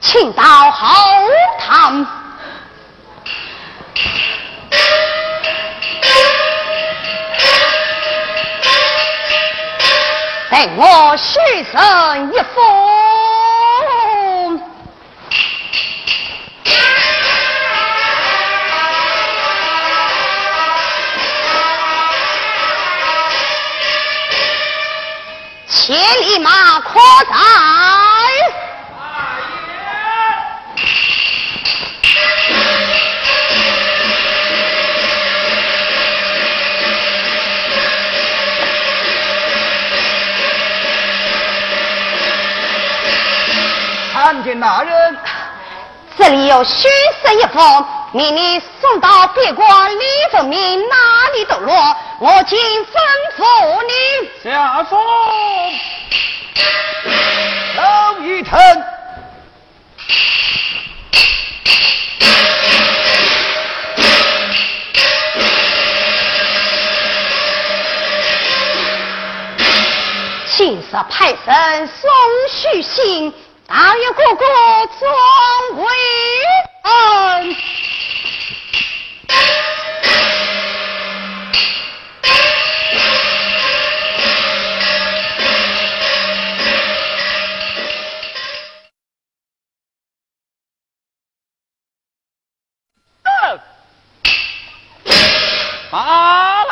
[0.00, 0.96] 请到后
[1.60, 2.04] 堂。
[10.50, 11.38] 待我虚
[11.70, 13.25] 声一封。
[25.86, 27.32] 千里马可在？
[44.12, 45.16] 参见大人，
[46.18, 46.88] 这里有虚
[47.22, 50.96] 实一封，命你送到别国李凤鸣哪
[51.32, 51.96] 里都落。
[52.18, 52.94] 我今吩
[53.36, 53.42] 咐
[53.82, 53.92] 你
[54.42, 54.98] 下送。
[57.76, 58.58] 老一臣，
[70.56, 72.10] 是派神送
[72.48, 73.30] 许信，
[73.68, 74.46] 大爷哥哥
[74.98, 75.06] 总
[75.82, 75.86] 为
[76.82, 77.56] 恩。
[95.90, 96.65] 马来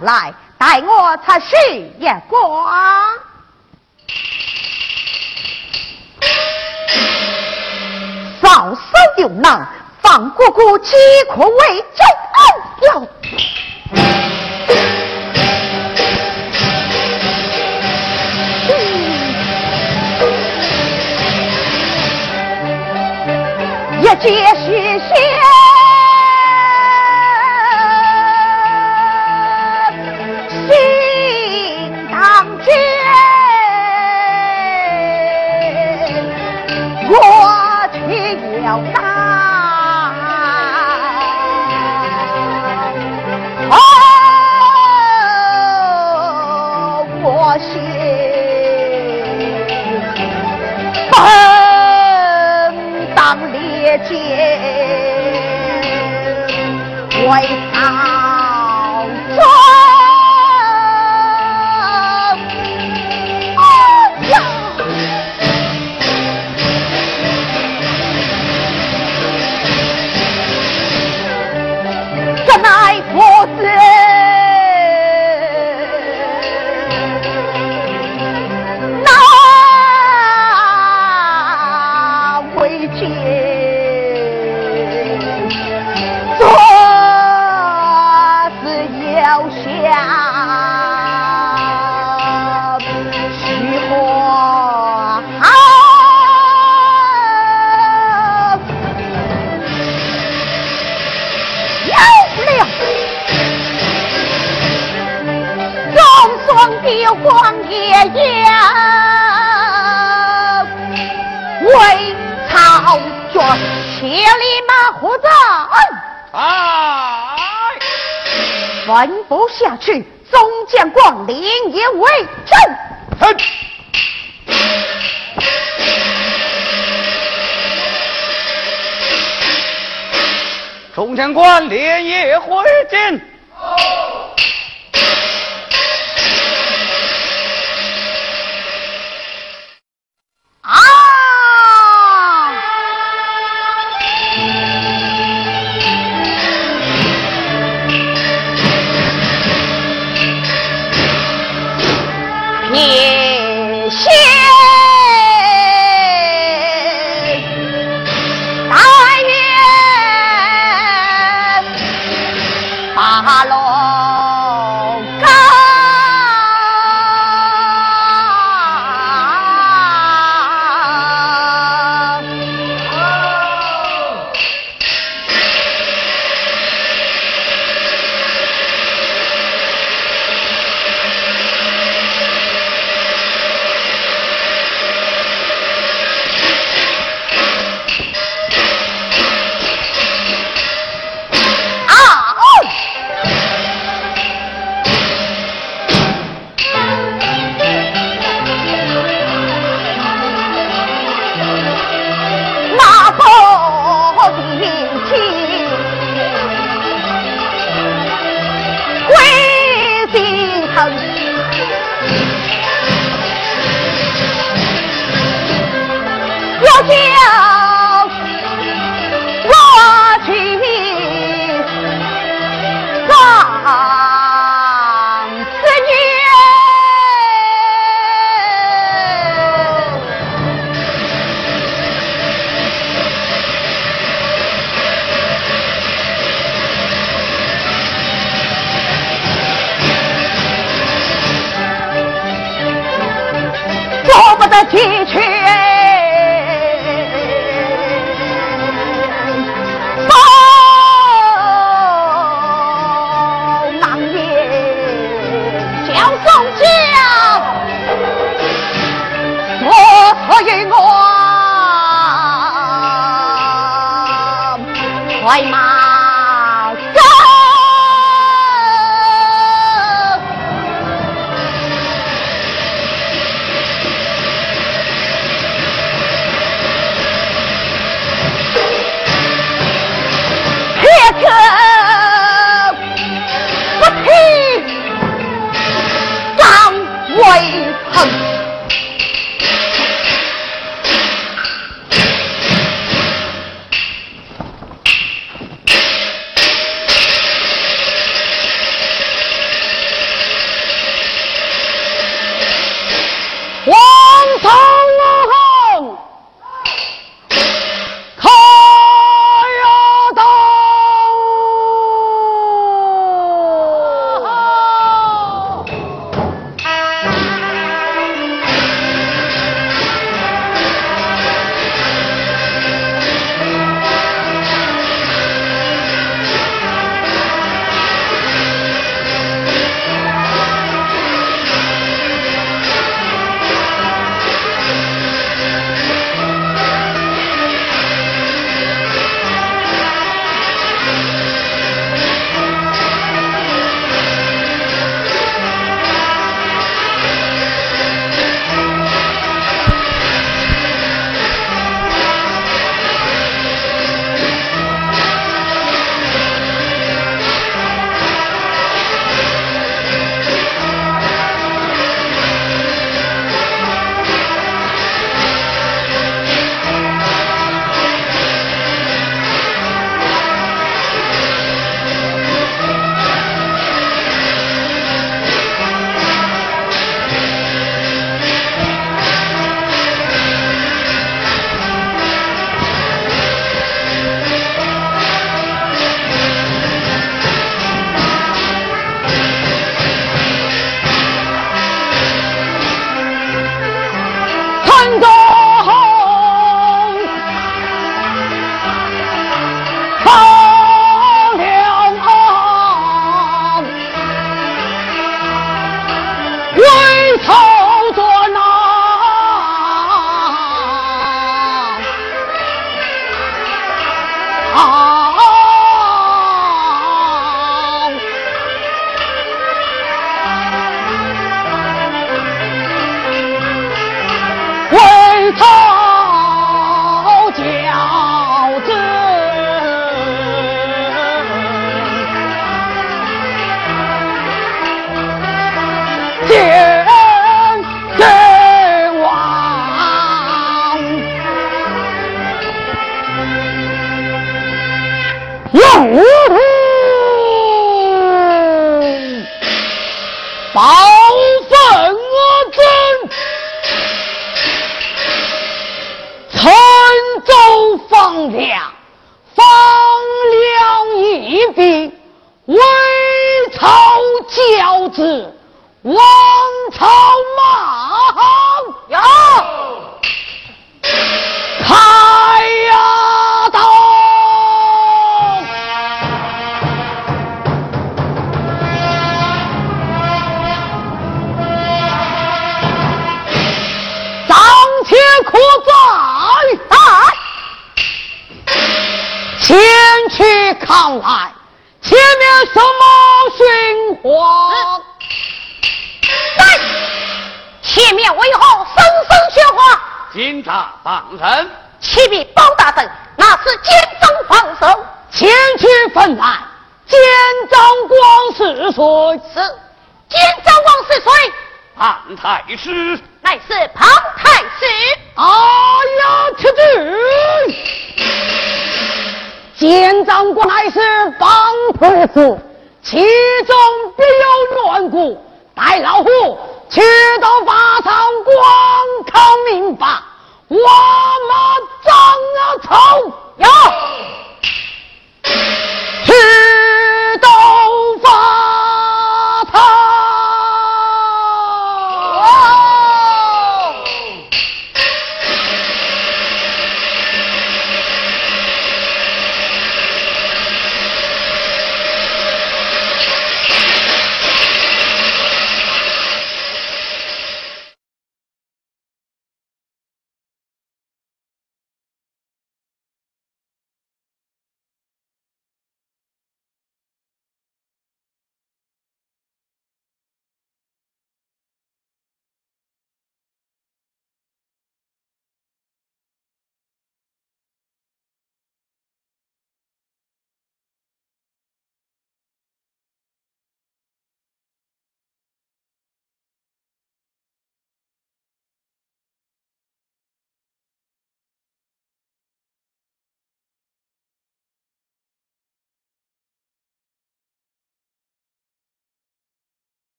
[0.00, 1.54] 来，待我擦拭
[1.98, 2.38] 眼光。
[8.42, 8.80] 少手
[9.18, 9.66] 有囊，
[10.02, 10.96] 放姑姑饥
[11.30, 12.06] 渴为重。
[12.92, 13.06] 哦
[24.22, 24.44] 继续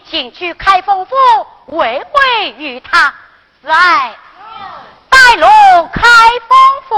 [0.00, 1.14] 请去开封府
[1.66, 3.14] 回会于他。
[3.62, 4.14] 来，
[5.08, 5.46] 带路
[5.92, 6.02] 开
[6.48, 6.58] 封
[6.88, 6.94] 府。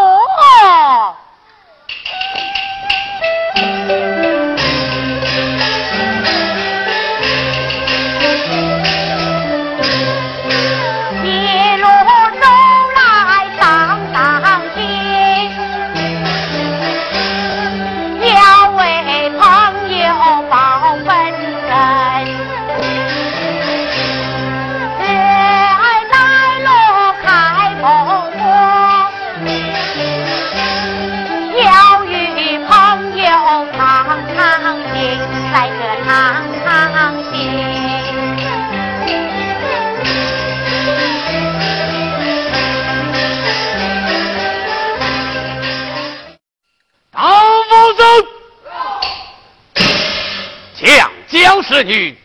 [51.69, 52.17] 侍女，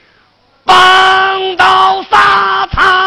[0.64, 3.03] 帮到沙场。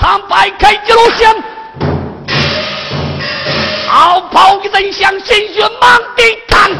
[0.00, 1.44] 到法场，摆开一路线，
[3.86, 6.70] 好跑一人向鲜血满地淌。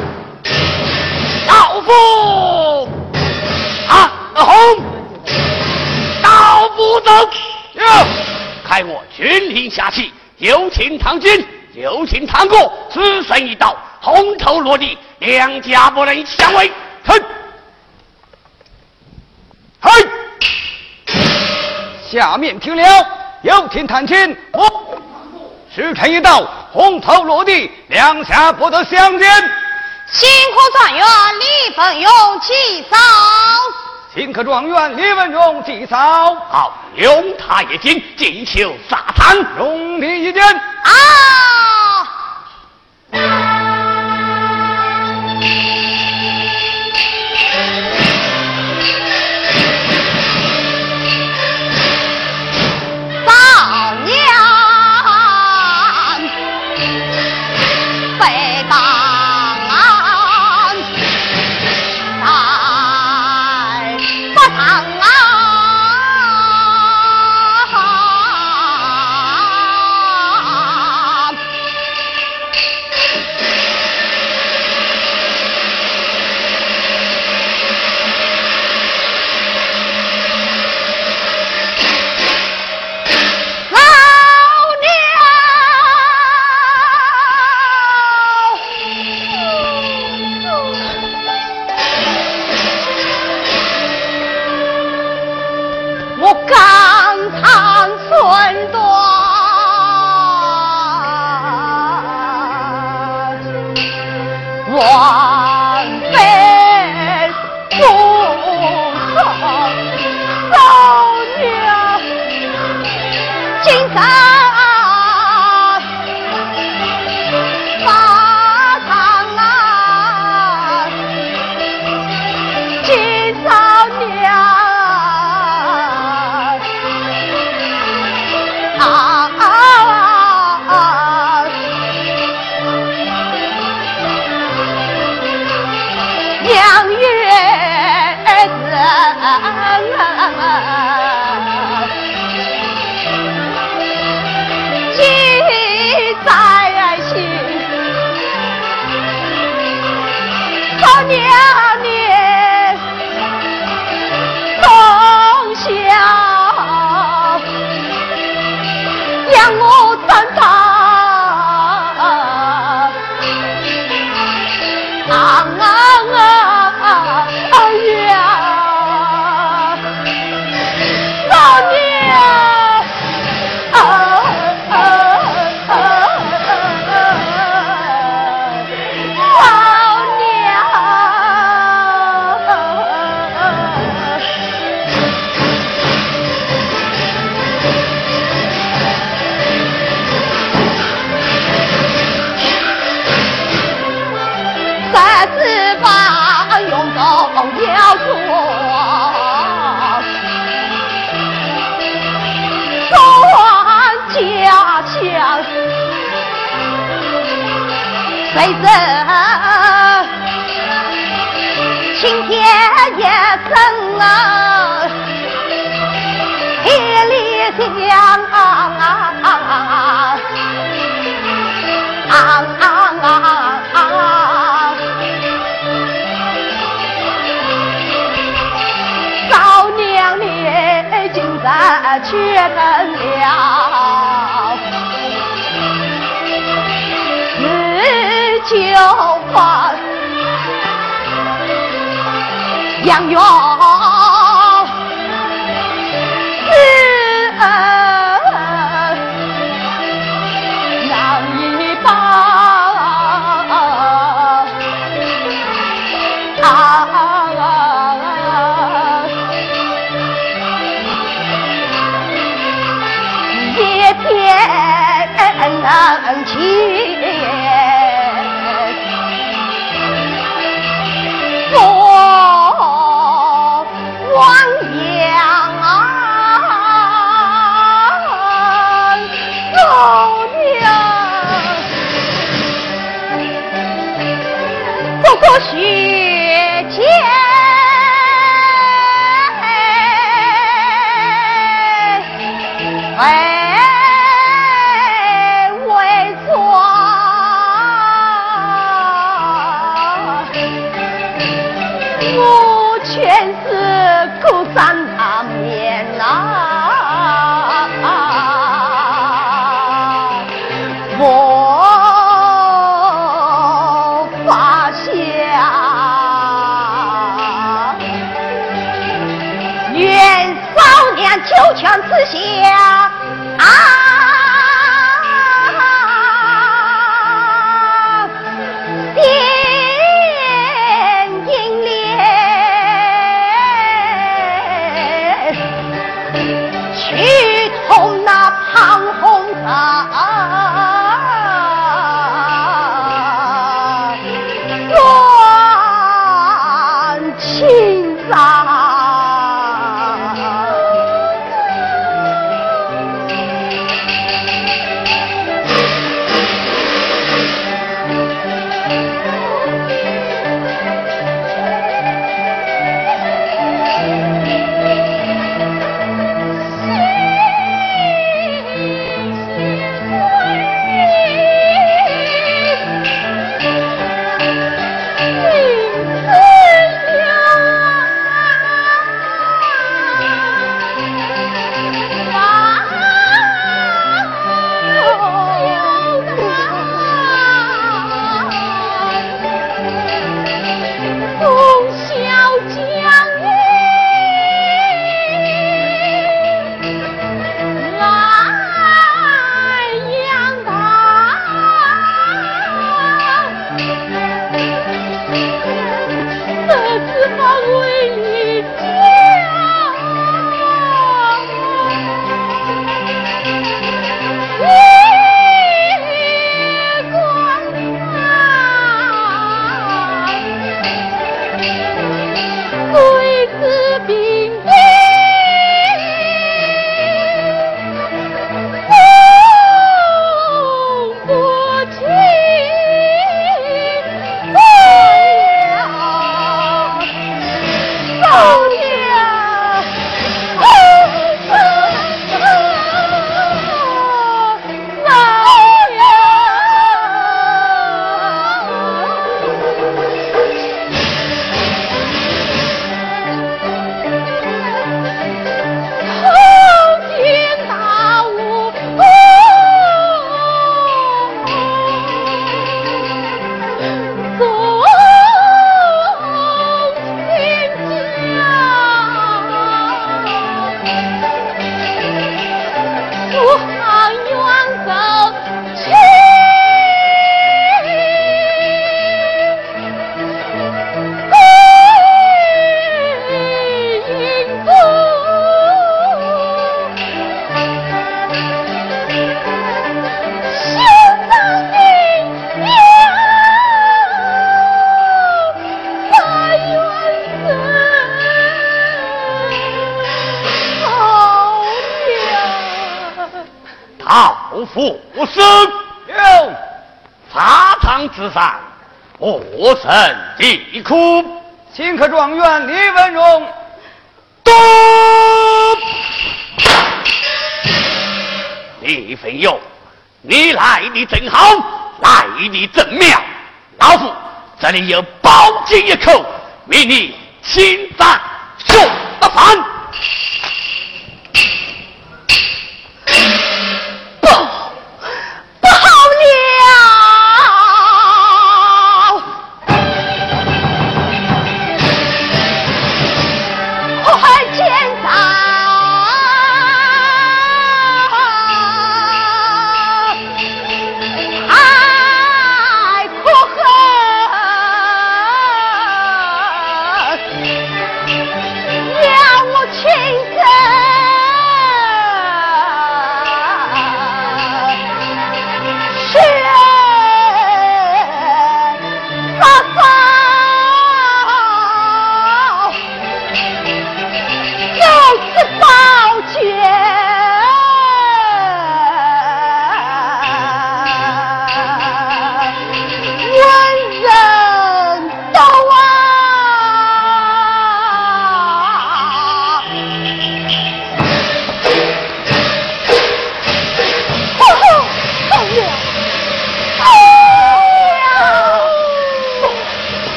[1.46, 2.88] 老夫
[3.88, 4.82] 啊，红，
[6.22, 7.28] 老夫走，
[8.64, 16.72] 开我军令下旗，有请唐军，有请唐国，只剩一道，红头落地，两家不能相违。
[17.04, 17.20] 哼，
[19.80, 19.90] 哼。
[22.10, 23.06] 下面听了，
[23.42, 24.36] 有请探亲。
[24.52, 24.98] 我
[25.72, 29.30] 时辰一到，红头落地，两下不得相见。
[30.10, 31.06] 新科状元
[31.38, 32.96] 李文勇祭扫。
[34.12, 36.34] 新科状元李文勇祭扫。
[36.50, 40.42] 好，用他一进，进求沙滩，容你一见。
[40.42, 40.90] 啊！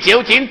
[0.00, 0.48] 酒精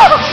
[0.00, 0.27] Oh!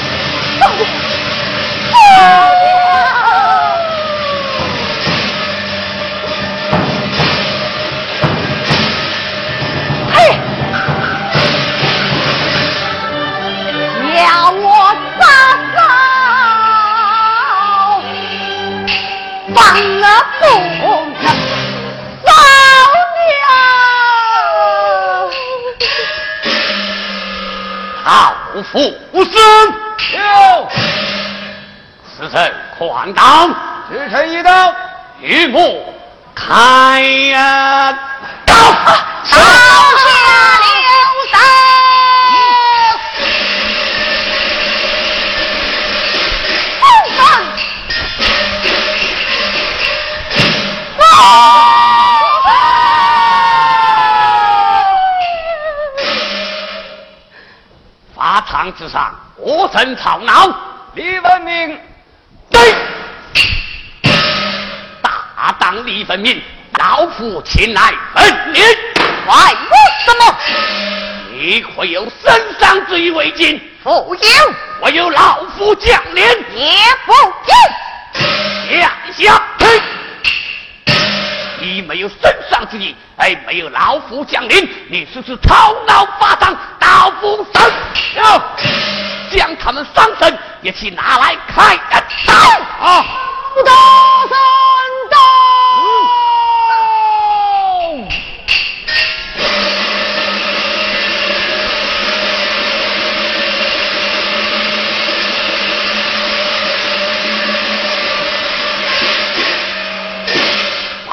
[60.15, 60.57] 吵闹。
[60.93, 61.77] 李文明，
[62.49, 62.73] 对，
[65.01, 66.41] 大当李文明，
[66.79, 68.61] 老夫前来问你。
[69.25, 70.37] 怪我什么？
[71.33, 73.59] 你可有身上之意未尽？
[73.83, 78.79] 不有，我有老夫将领，也不有。
[78.79, 79.43] 下下
[81.75, 82.17] 你没有圣
[82.49, 85.53] 上之意，哎，没有老夫降临，你试试头
[85.85, 87.61] 脑发胀，刀斧神，
[89.29, 91.75] 将他们伤身一起拿来开
[92.25, 92.33] 刀。
[92.79, 93.05] 啊！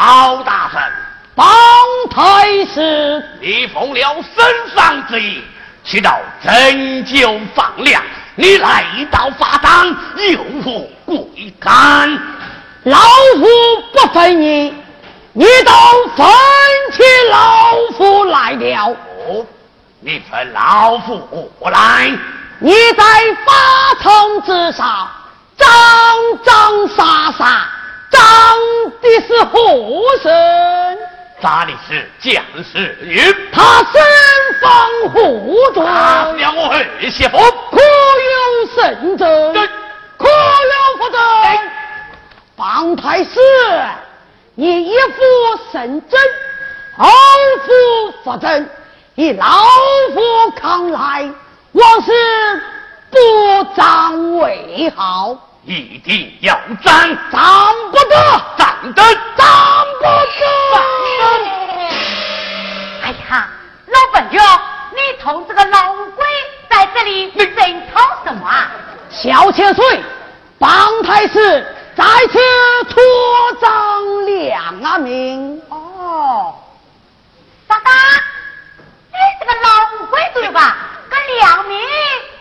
[0.05, 0.83] 包大神，
[1.37, 1.47] 帮
[2.11, 5.41] 太师，你奉了身上之意，
[5.85, 8.03] 去到拯救放粮，
[8.35, 12.21] 你来到法场，有何贵干？
[12.83, 13.47] 老夫
[13.93, 14.75] 不分你，
[15.35, 15.73] 你都
[16.17, 16.27] 分
[16.91, 18.89] 起老夫来了。
[18.89, 19.47] 哦，
[20.01, 22.11] 你分老夫我来，
[22.59, 23.05] 你在
[23.47, 23.53] 法
[24.03, 25.09] 场之上
[25.57, 25.69] 张
[26.45, 27.69] 张杀杀，
[28.13, 28.21] 张
[29.01, 29.59] 的是祸
[30.23, 30.99] 神，
[31.41, 33.21] 咋的是将士云？
[33.53, 34.01] 他身
[34.61, 38.37] 防护重，打了我儿媳妇，可有
[38.77, 39.53] 甚者？
[39.53, 39.69] 对。
[40.19, 41.19] 可有不得？
[42.57, 43.41] 方太师，
[44.55, 45.19] 你一夫
[45.73, 46.21] 胜真，
[46.97, 47.09] 二
[47.65, 48.69] 夫不正，
[49.17, 49.47] 以老
[50.15, 51.29] 夫看来，
[51.73, 52.13] 我是
[53.11, 53.19] 不
[53.75, 59.03] 张为好，一定要斩，张不得，斩得
[59.37, 60.11] 张不得。
[63.03, 63.49] 哎呀，
[63.87, 64.43] 老本哟，
[64.91, 66.27] 你同这个老鬼
[66.69, 68.73] 在这里争吵什么啊？
[69.09, 70.03] 小千岁，
[70.59, 71.65] 帮太师
[71.97, 72.39] 在此
[72.91, 73.01] 托
[73.61, 75.63] 掌两名。
[75.69, 76.57] 哦，
[77.69, 77.91] 大大，
[79.13, 80.77] 你这个老鬼对吧？
[81.09, 81.79] 跟两名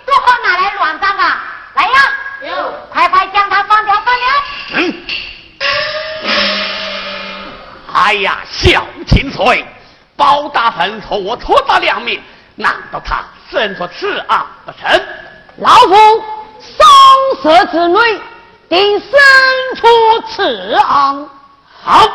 [0.08, 1.44] 都好拿来乱账啊！
[1.74, 4.26] 来呀，有，快快将他放掉，放掉。
[4.74, 5.06] 嗯。
[7.94, 9.66] 哎呀，小青翠，
[10.16, 12.22] 包大人和我托他两命，
[12.56, 15.02] 难道他生出此案不成？
[15.58, 16.24] 老夫
[16.60, 18.22] 双蛇之内，
[18.70, 19.10] 定生
[19.76, 19.88] 出
[20.30, 21.30] 此案。
[21.84, 22.08] 好，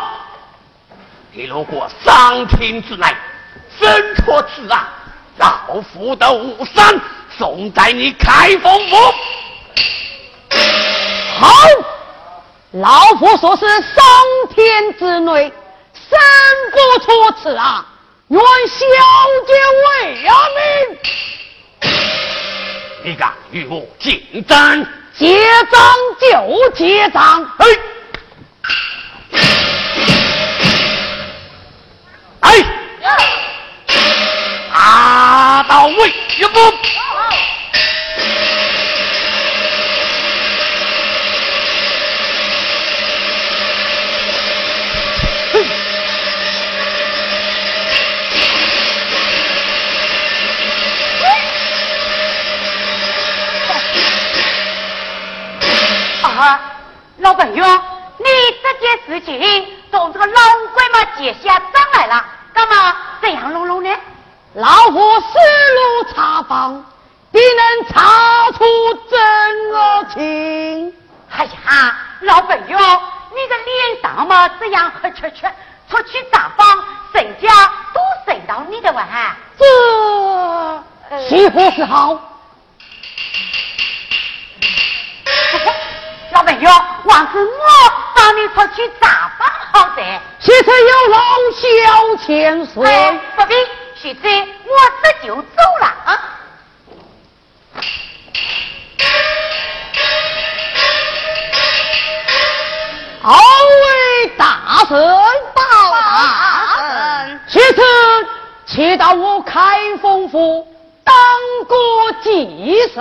[1.33, 3.07] 你如果三天之内
[3.79, 4.87] 生出此案，
[5.37, 6.99] 老夫的武山
[7.37, 8.97] 送在你开封府。
[11.39, 11.49] 好，
[12.73, 14.05] 老夫说是上
[14.55, 15.53] 天之内
[15.93, 16.19] 生
[16.73, 17.85] 不出此啊，
[18.29, 18.79] 愿小
[19.47, 19.53] 姐
[19.85, 20.15] 为
[20.57, 20.99] 命。
[23.05, 24.87] 你敢与我竞争？
[25.17, 25.41] 结
[25.71, 25.81] 账
[26.21, 27.51] 就结账。
[27.59, 27.67] 哎，
[32.41, 32.65] 哎，
[34.75, 36.59] 打到位一步。
[56.37, 56.61] 啊，
[57.19, 57.65] 老朋友，
[58.19, 58.25] 你
[58.63, 60.33] 这件事情从这个老
[60.75, 63.91] 鬼嘛结下账来了，干嘛这样弄弄呢？
[64.55, 65.27] 老夫思
[65.75, 66.85] 路查访，
[67.33, 68.65] 必能查出
[69.11, 70.95] 真恶情。
[71.31, 75.51] 哎呀，老朋友，你的脸上嘛这样黑黢黢，
[75.91, 77.49] 出去查访，人家
[77.95, 79.35] 都认到你的哇！
[81.09, 82.19] 这是何是好？
[86.33, 86.71] 老朋友，
[87.09, 87.53] 还是我
[88.15, 90.21] 帮你出去查访好噻。
[90.41, 91.19] 现在有劳
[91.53, 92.85] 小千岁。
[92.87, 93.55] 哎，不必，
[93.95, 94.31] 现在
[94.65, 94.73] 我
[95.03, 96.21] 这就走了啊。
[103.23, 104.97] 二位大神，
[105.55, 107.81] 报大神，这次
[108.67, 110.67] 且到我开封府
[111.07, 111.15] 当
[111.69, 113.01] 过几首，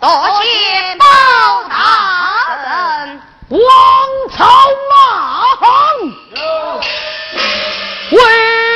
[0.00, 0.08] 多
[0.42, 1.06] 谢包
[1.68, 3.20] 大人。
[3.48, 3.60] 王
[4.36, 4.44] 朝
[4.90, 4.96] 马
[5.56, 5.66] 航，
[8.10, 8.67] 为。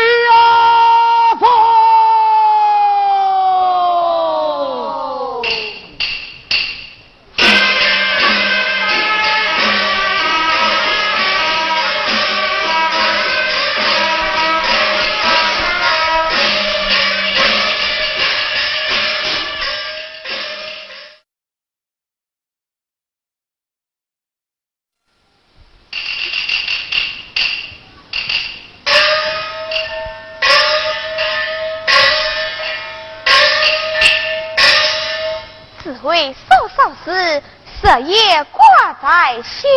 [39.33, 39.71] 在心，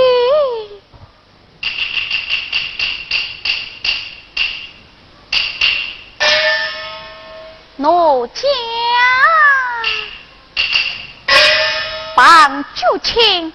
[7.78, 8.42] 奴家
[12.18, 13.54] 帮旧亲，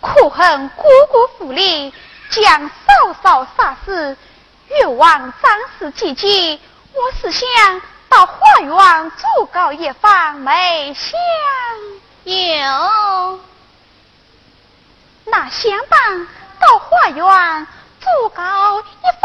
[0.00, 1.94] 苦恨姑姑府里
[2.30, 4.16] 将嫂嫂杀死，
[4.68, 6.58] 欲望张氏姐姐，
[6.92, 11.16] 我是想到花园祝告一番，没想
[12.24, 13.40] 有。
[15.38, 16.26] 那相当
[16.58, 17.66] 到花园
[18.00, 19.15] 祝告一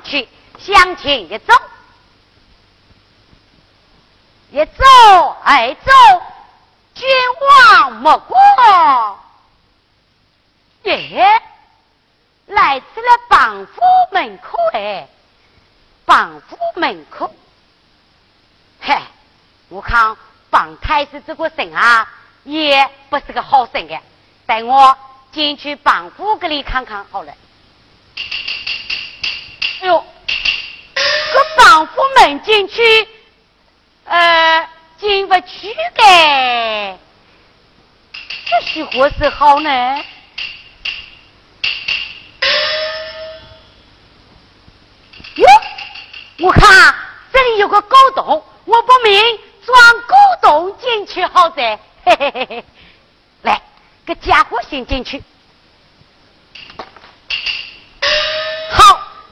[0.00, 0.28] 去
[0.58, 1.54] 向前一走，
[4.50, 4.84] 一走
[5.44, 5.92] 二走，
[6.94, 7.06] 君
[7.40, 9.18] 王莫过。
[10.84, 11.42] 耶，
[12.46, 15.06] 来到了榜府门口哎，
[16.06, 17.34] 榜府门口。
[18.80, 18.96] 嘿，
[19.68, 20.16] 我看
[20.48, 22.10] 榜太师这个神啊，
[22.44, 24.00] 也不是个好神的，
[24.46, 24.96] 带我
[25.30, 27.34] 进去榜府这里看看好了。
[31.78, 33.08] 这帮夫们进去，
[34.04, 36.98] 呃，进不去的，
[38.44, 40.04] 这是何时好呢？
[45.36, 45.46] 哟，
[46.40, 46.96] 我看
[47.32, 52.64] 这里有个沟洞，我不明钻沟洞进去好噻，嘿嘿嘿，
[53.42, 53.62] 来，
[54.04, 55.22] 个家伙先进去。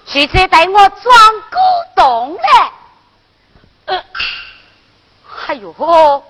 [0.08, 1.58] 现在带我钻沟
[1.96, 2.70] 洞来，
[3.86, 4.04] 呃，
[5.48, 6.24] 哎呦，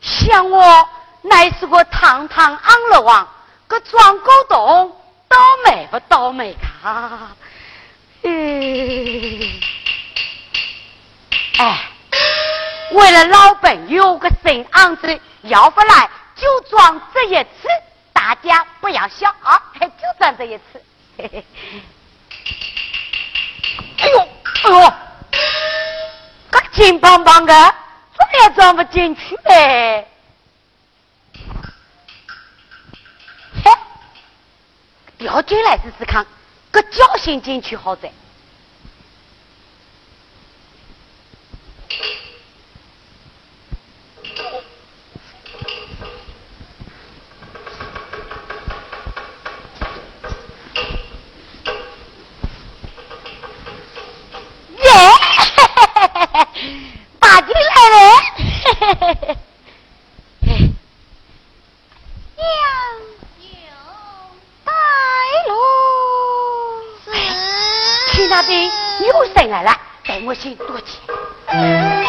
[0.00, 0.88] 想我
[1.22, 3.28] 乃是个堂堂安乐王，
[3.66, 4.96] 个装狗洞
[5.26, 7.30] 倒霉不倒霉卡？
[8.22, 9.60] 嗯，
[11.58, 11.88] 哎，
[12.92, 17.68] 为了老本有个新案子，要不来就装这一次，
[18.12, 19.88] 大家不要笑啊，就
[20.18, 20.84] 装这一次，
[21.16, 21.44] 嘿嘿。
[23.98, 24.28] 哎呦，
[24.62, 24.92] 哎呦，
[26.50, 27.54] 个金棒棒的，
[28.16, 30.06] 怎么也装不进去嘞？
[33.64, 33.72] 嘿，
[35.18, 36.26] 调进来试试看，
[36.70, 38.10] 个侥幸进去好在。
[58.80, 59.36] 嘿嘿嘿，
[60.40, 60.72] 嘿，
[68.12, 71.99] 去那边又生来了，带我去多见。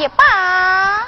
[0.00, 1.06] 一把。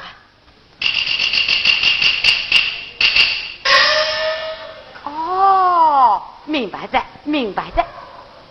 [5.04, 7.82] 哦，明白的，明白的。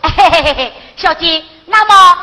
[0.01, 2.20] 嘿嘿嘿嘿，小姐，那么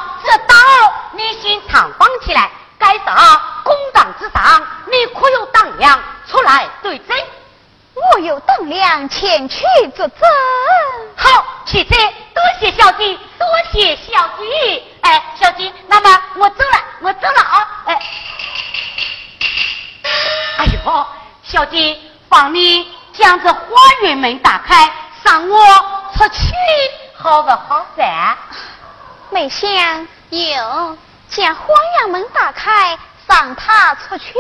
[29.39, 30.09] 对象？
[30.31, 34.33] 有，将花阳门打开，放他出去。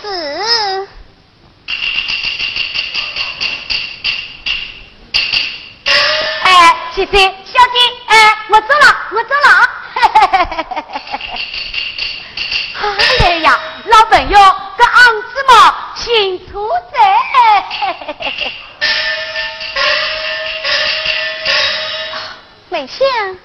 [0.00, 0.88] 是。
[6.42, 9.68] 哎，姐姐，小姐，哎，我走了，我走了啊！
[13.20, 14.38] 哎呀，老朋友，
[14.78, 16.98] 这案子嘛，新出的。
[22.70, 23.37] 美香，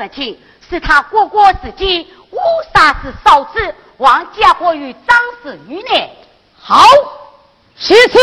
[0.00, 0.38] 出了实情，
[0.68, 2.38] 是他哥哥自己误
[2.72, 6.10] 杀死嫂子，王家伙与张氏女呢。
[6.58, 6.82] 好，
[7.78, 8.18] 其次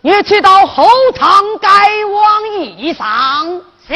[0.00, 1.68] 你去到后堂盖
[2.04, 3.62] 王椅上。
[3.86, 3.94] 是。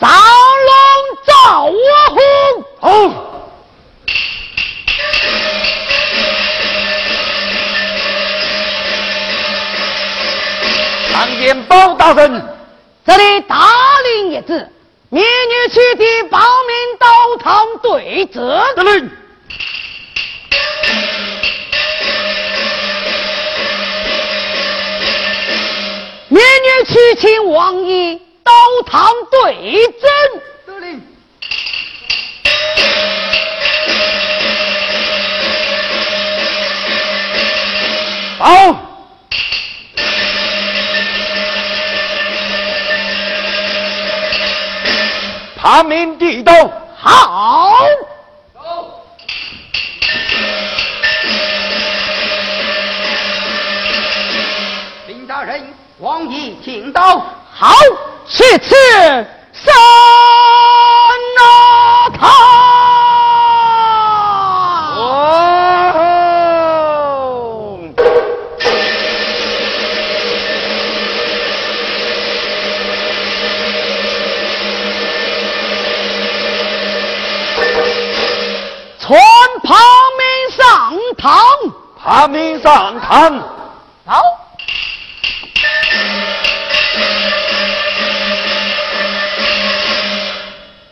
[0.00, 0.76] 赵龙
[1.24, 1.72] 赵我
[2.10, 2.18] 虎，
[2.80, 3.31] 好。
[11.12, 12.42] 参见包大人，
[13.04, 13.68] 这里大
[14.02, 14.66] 令一旨，
[15.10, 18.40] 明日取缔报名到堂对质。
[18.74, 19.10] 得令。
[26.28, 28.52] 明日去请王爷到
[28.86, 30.06] 堂对质。
[30.66, 31.02] 得令。
[38.38, 38.91] 好。
[45.62, 46.52] 他命地道，
[46.98, 47.76] 好。
[55.06, 57.24] 林大人，王爷请到。
[57.54, 57.72] 好，
[58.28, 58.74] 去此
[59.52, 59.72] 三
[82.14, 83.40] 他命上堂。
[84.04, 84.22] 好。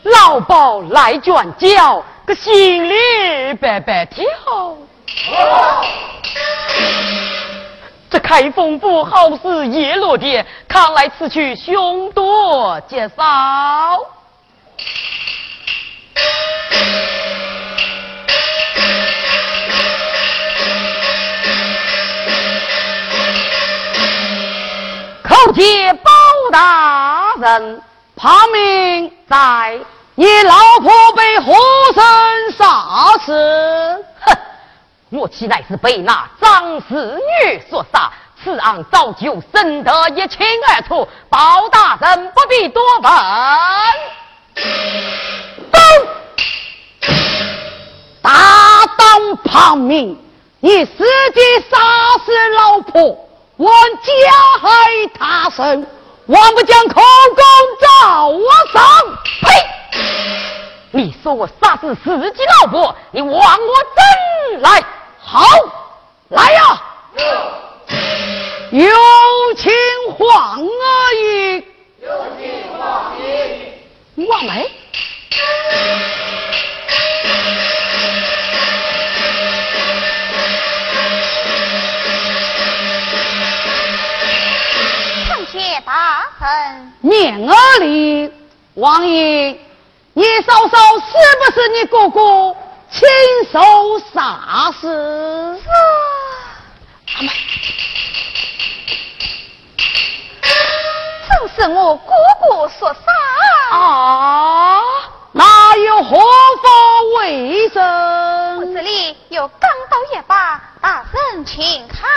[0.01, 4.25] 老鸨来卷脚，个心里白白跳。
[8.09, 13.99] 这开封府好似叶落的，看来此去凶多吉少。
[25.43, 26.11] 叩见包
[26.51, 27.81] 大人，
[28.15, 29.79] 怕命在，
[30.13, 31.53] 你老婆被何
[31.95, 34.05] 人杀死？
[34.21, 34.37] 哼，
[35.09, 38.11] 我岂乃是被那张氏女所杀？
[38.43, 43.11] 此案早就审得一清二楚，包大人不必多问。
[45.71, 45.79] 走，
[48.21, 50.19] 大胆庞明，
[50.59, 51.03] 你自
[51.33, 51.77] 己杀
[52.25, 53.27] 死老婆！
[53.61, 54.11] 枉加
[54.59, 54.67] 害
[55.13, 55.87] 他身，
[56.25, 57.43] 枉不将口供
[57.79, 58.81] 找我上。
[59.43, 59.49] 呸！
[60.89, 63.73] 你说我杀死自己老婆，你枉我
[64.49, 64.83] 真来？
[65.19, 65.45] 好，
[66.29, 66.81] 来呀！
[68.71, 68.87] 有
[69.55, 69.71] 请
[70.17, 71.63] 黄阿姨。
[72.01, 72.09] 有
[72.39, 74.25] 请皇姨。
[74.27, 74.71] 王梅。
[85.85, 88.31] 大臣，念儿里，
[88.75, 89.57] 王爷，
[90.13, 92.55] 你嫂嫂是不是你哥哥
[92.91, 93.07] 亲
[93.51, 93.59] 手
[94.13, 95.59] 杀死？
[95.59, 95.67] 是。
[97.15, 97.31] 阿妈，
[101.29, 103.77] 正是我哥哥所杀。
[103.77, 104.81] 啊，
[105.31, 106.69] 那又何法
[107.17, 108.57] 为生？
[108.57, 112.09] 我这里有钢刀一把，大人请看。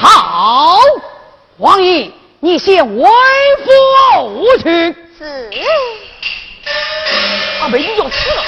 [0.00, 0.78] 好，
[1.58, 3.70] 王爷，你先为服
[4.14, 4.96] 而去。
[5.18, 5.50] 是，
[7.60, 8.42] 啊，没有事啊。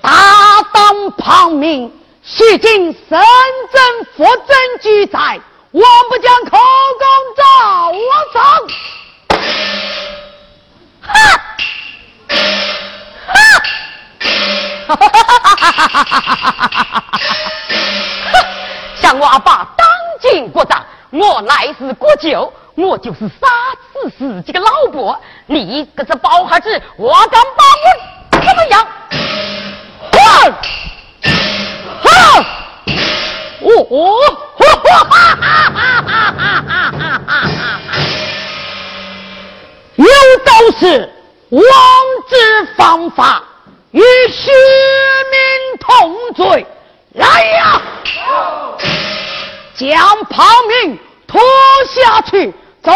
[0.00, 1.92] 大当旁明，
[2.24, 3.20] 是经神
[3.72, 5.38] 真佛真俱在。
[5.72, 6.56] 王不将口
[6.98, 7.06] 供
[7.36, 7.42] 照
[8.32, 8.42] 上。
[11.02, 11.12] 哈！
[14.88, 14.96] 哈！
[14.96, 15.56] 哈哈哈哈
[16.70, 17.04] 哈
[18.32, 18.44] 哈！
[18.96, 19.86] 向我阿爸当
[20.20, 23.46] 今国丈，我乃是国舅，我就是杀
[23.92, 28.86] 死自己的老婆，你个这包孩子，我敢把我怎么样？
[30.12, 30.52] 哼！
[32.02, 32.08] 哼！
[33.68, 33.84] 哈
[34.56, 34.64] 哈
[35.04, 35.52] 哈哈
[36.06, 37.32] 哈哈！
[39.96, 40.04] 有
[40.44, 41.12] 道是，
[41.50, 41.62] 王
[42.28, 42.34] 之
[42.76, 43.42] 方法
[43.90, 44.50] 与虚
[45.30, 45.38] 名
[45.80, 46.66] 同罪。
[47.14, 47.82] 来呀！
[49.74, 51.40] 将庞明拖
[51.86, 52.94] 下去，重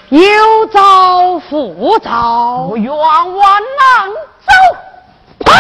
[0.08, 4.08] 有招复招，冤枉难
[4.46, 4.52] 走。
[5.44, 5.50] 呸！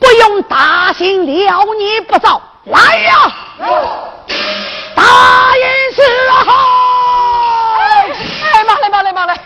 [0.00, 3.32] 不用大刑了你不着，来呀！
[4.94, 5.02] 大
[5.54, 6.02] 人是
[6.44, 6.52] 好。
[8.52, 9.38] 哎妈来妈来妈来！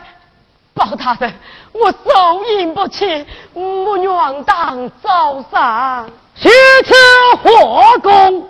[0.73, 1.35] 包大人，
[1.73, 6.09] 我手硬不起，我愿当早上。
[6.35, 6.49] 许
[6.85, 6.95] 此
[7.43, 8.50] 火功。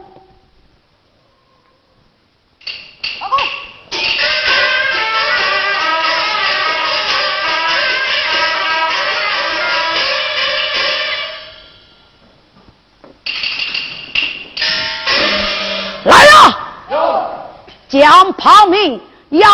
[18.00, 18.98] 将炮明
[19.28, 19.46] 压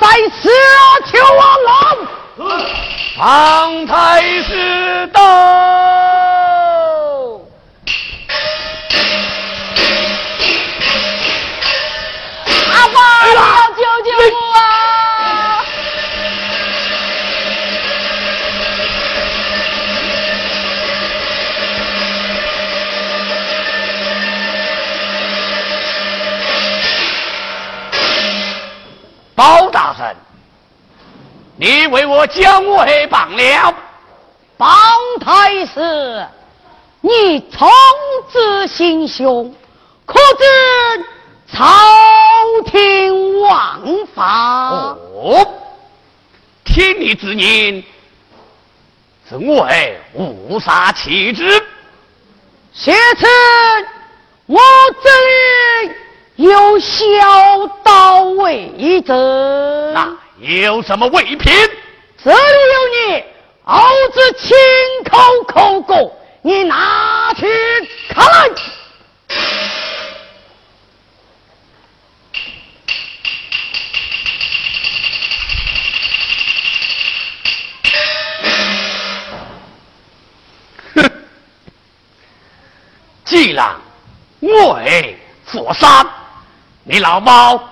[0.00, 0.08] 在
[0.40, 2.58] 十啊求王龙
[3.14, 5.20] 唐太师到。
[12.72, 13.42] 阿爸你要
[13.76, 14.79] 救救我
[29.40, 30.14] 包大人，
[31.56, 33.74] 你为我将为绑了。
[34.58, 34.68] 方
[35.18, 36.26] 太师，
[37.00, 37.66] 你从
[38.30, 39.54] 之心胸，
[40.04, 41.06] 可知
[41.50, 41.66] 朝
[42.66, 43.80] 廷王
[44.14, 44.94] 法？
[45.14, 45.46] 哦，
[46.62, 47.82] 听你之言，
[49.26, 51.48] 怎为误杀其之？
[52.74, 53.26] 学此，
[54.44, 54.60] 我
[55.02, 55.08] 这
[55.88, 55.94] 里
[56.40, 56.96] 有小
[57.84, 59.14] 刀为证。
[59.92, 61.52] 那有什么伪品？
[62.24, 63.24] 这里有你
[63.64, 64.56] 儿子亲
[65.04, 66.10] 口口供，
[66.40, 67.46] 你拿去
[68.08, 68.50] 看来。
[83.26, 83.76] 既然
[84.40, 86.06] 为佛山，
[86.82, 87.62] 你老包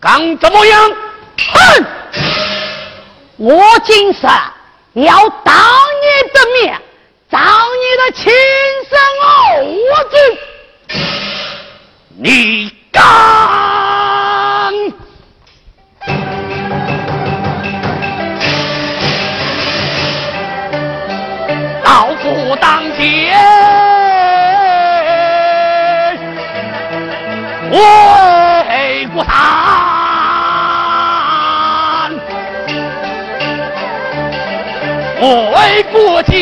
[0.00, 0.90] 敢怎么样？
[1.52, 1.84] 哼！
[3.36, 4.28] 我今生
[4.94, 5.12] 要
[5.44, 6.80] 当你的面，
[7.30, 8.32] 当你的亲
[8.88, 9.30] 生儿
[10.10, 10.16] 子。
[12.16, 13.04] 你敢？
[21.84, 22.98] 老夫当前
[27.78, 29.30] 回过头
[35.20, 36.32] 我为国家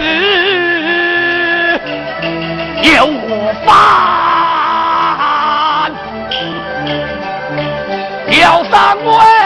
[2.83, 4.10] 有我妨
[8.71, 9.40] 要杀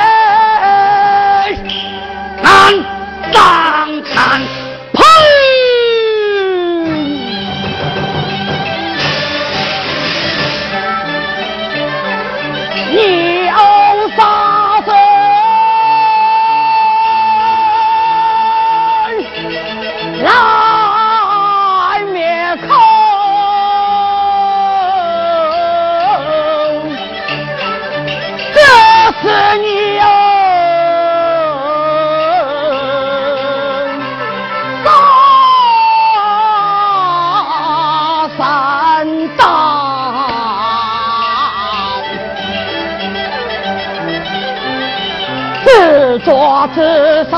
[46.65, 46.81] 做自
[47.29, 47.37] 首，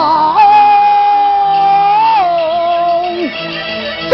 [4.09, 4.11] 最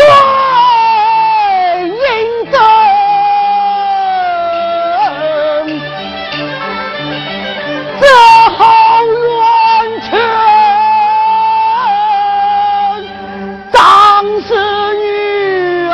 [1.88, 1.96] 应
[2.52, 2.56] 真，
[8.00, 8.04] 这
[8.58, 8.60] 后
[9.14, 9.42] 冤
[10.02, 10.06] 屈，
[13.72, 13.78] 张
[14.42, 14.50] 氏
[14.96, 15.02] 女
[15.92, 15.94] 啊，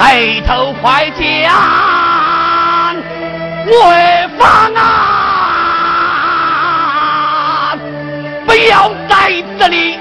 [0.00, 0.02] 黑
[0.40, 0.50] 头
[0.82, 1.85] 快讲。
[3.66, 3.72] 违
[4.38, 4.80] 法啊！
[8.46, 9.98] 不要在这里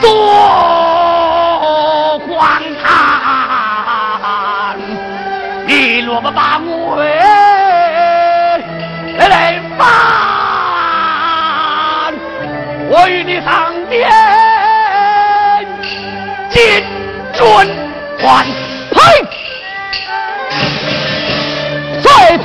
[0.00, 0.08] 做
[2.18, 2.84] 荒唐。
[5.66, 6.96] 你若不把我
[9.18, 9.86] 来来放，
[12.88, 14.10] 我与你上殿
[16.50, 16.82] 见
[17.34, 17.44] 准
[18.20, 18.46] 官。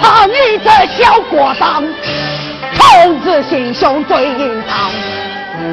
[0.01, 1.83] 怕你这小国党，
[2.77, 4.91] 同志心胸最隐藏，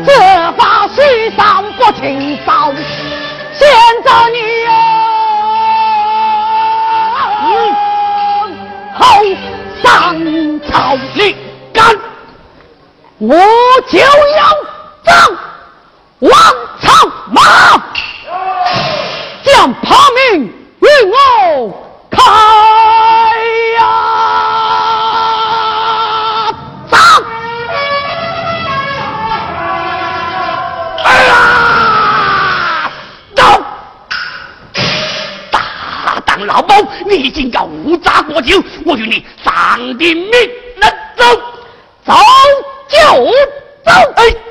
[0.04, 0.12] 这
[0.52, 2.72] 话须上不轻扫，
[3.52, 3.68] 现
[4.04, 4.38] 在你
[8.94, 9.04] 后
[9.82, 10.16] 上
[10.68, 10.96] 朝。
[11.14, 11.36] 立
[11.72, 11.84] 干，
[13.18, 13.36] 我
[13.88, 14.04] 就要
[15.04, 15.14] 上
[16.20, 16.32] 王
[16.80, 16.92] 朝
[17.30, 17.75] 马，
[37.18, 38.62] 你竟敢无诈过酒！
[38.84, 39.52] 我与你上
[39.98, 40.30] 定命，
[40.80, 41.24] 能走，
[42.04, 42.14] 走
[42.88, 42.98] 就
[43.84, 44.12] 走。
[44.16, 44.45] 哎。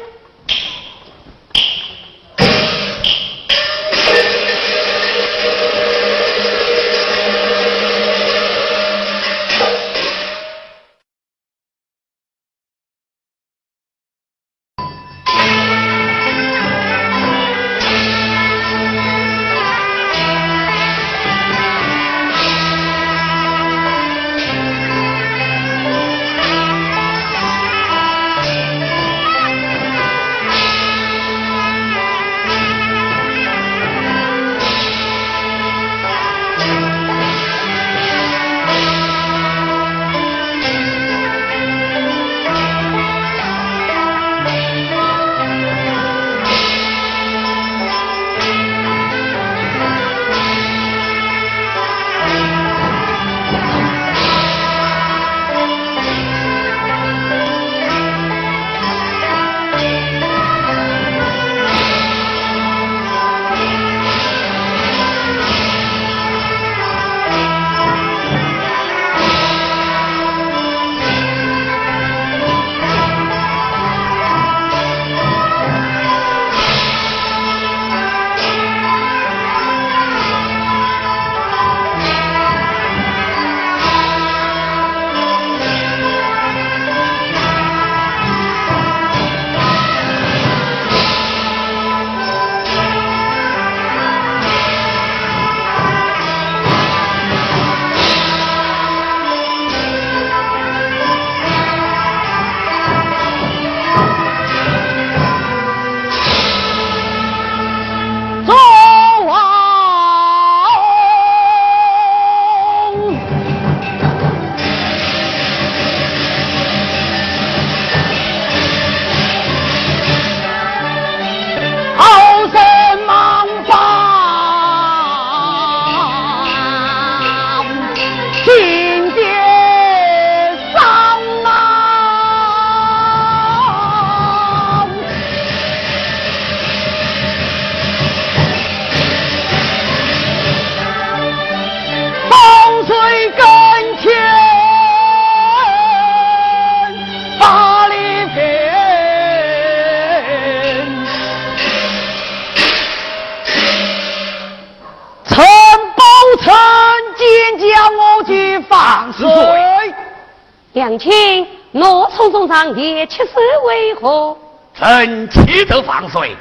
[166.10, 166.36] 水？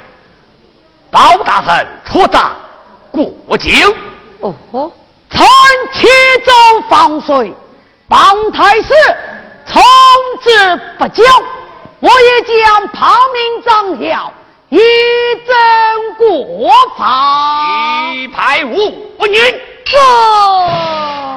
[1.11, 2.51] 包大人出战
[3.11, 3.95] 过境。
[4.41, 4.91] 哦吼，
[5.29, 5.45] 臣
[5.93, 6.07] 启
[6.45, 6.51] 奏
[6.89, 7.53] 放水，
[8.09, 8.93] 帮太师
[9.65, 9.81] 从
[10.41, 11.23] 之不久，
[11.99, 14.33] 我也将炮名张了，
[14.69, 14.77] 一
[15.47, 18.13] 征国防。
[18.15, 18.75] 一派五
[19.25, 19.61] 人。
[19.85, 19.99] 走。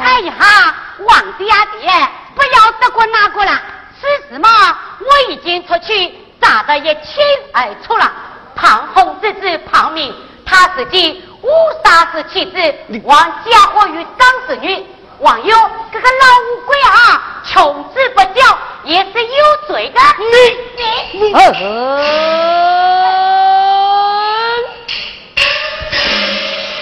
[0.03, 0.75] 哎呀，
[1.07, 1.47] 王爹
[1.81, 3.63] 爹，不要这个那个了。
[4.01, 4.49] 此事嘛，
[5.01, 8.13] 我已经出去查得一清二楚了。
[8.55, 11.49] 庞洪之子庞明，他自己误
[11.85, 14.85] 杀之妻子，王家伙与张氏女。
[15.21, 15.57] 王友
[15.93, 20.01] 这个老乌龟啊，穷之不教，也是有罪的。
[20.19, 20.27] 你
[21.23, 21.33] 你。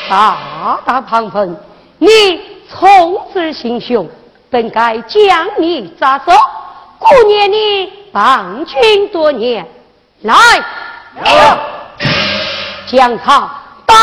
[0.09, 1.57] 大大庞鹏，
[1.99, 4.09] 你聪智心雄，
[4.51, 6.33] 本该将你抓走。
[6.99, 9.69] 顾念你帮军多年，
[10.23, 10.33] 来，
[12.87, 13.51] 将他
[13.85, 13.95] 打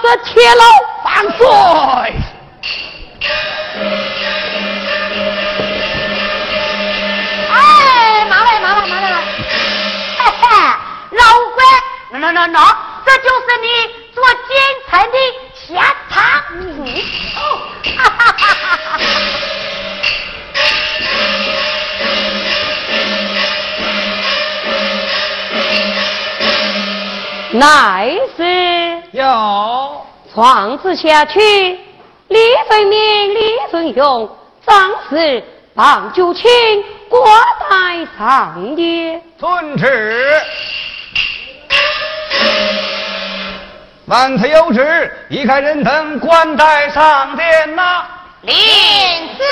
[0.00, 0.64] 死铁牢，
[1.04, 1.46] 放水。
[7.52, 9.20] 哎，妈来妈来妈来！
[10.16, 10.42] 嘿嘿，
[11.18, 11.22] 老
[11.54, 11.62] 鬼，
[12.12, 12.56] 喏喏喏喏，
[13.04, 13.68] 这就是你。
[14.14, 14.48] 做奸
[14.88, 15.16] 臣的
[15.54, 15.68] 下
[16.08, 16.16] 场。
[17.98, 18.98] 哈哈哈哈哈！
[27.52, 31.40] 乃是有床子下去，
[32.28, 34.30] 李分明，李分勇，
[34.64, 35.42] 张氏
[35.74, 36.48] 庞九卿
[37.08, 37.20] 挂
[37.68, 39.20] 在上殿。
[39.38, 40.40] 遵旨。
[44.06, 48.04] 万岁有旨，移开人等，官带上殿呐。
[48.42, 49.44] 领旨。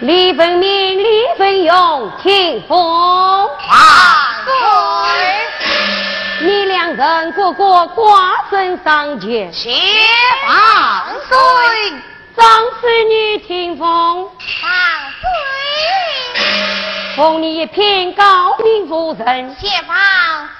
[0.00, 1.04] 李分明，李
[1.36, 3.78] 分勇，听风万
[4.44, 4.54] 岁！
[6.40, 9.70] 你两人个个挂身上前，谢
[10.46, 11.36] 万岁！
[12.36, 12.46] 张
[12.78, 14.30] 氏女听风万
[15.20, 15.26] 岁！
[17.16, 20.58] 封你一片高明夫人，谢放水！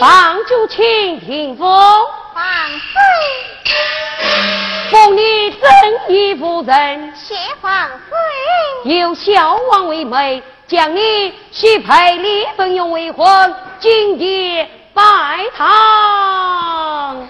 [0.00, 1.68] 放酒请听风
[2.34, 2.98] 万岁！
[4.90, 5.60] 封你正
[6.08, 15.02] 义夫人，谢放水；有小王为媒，将你许配李分勇为婚，今夜拜
[15.56, 17.28] 堂。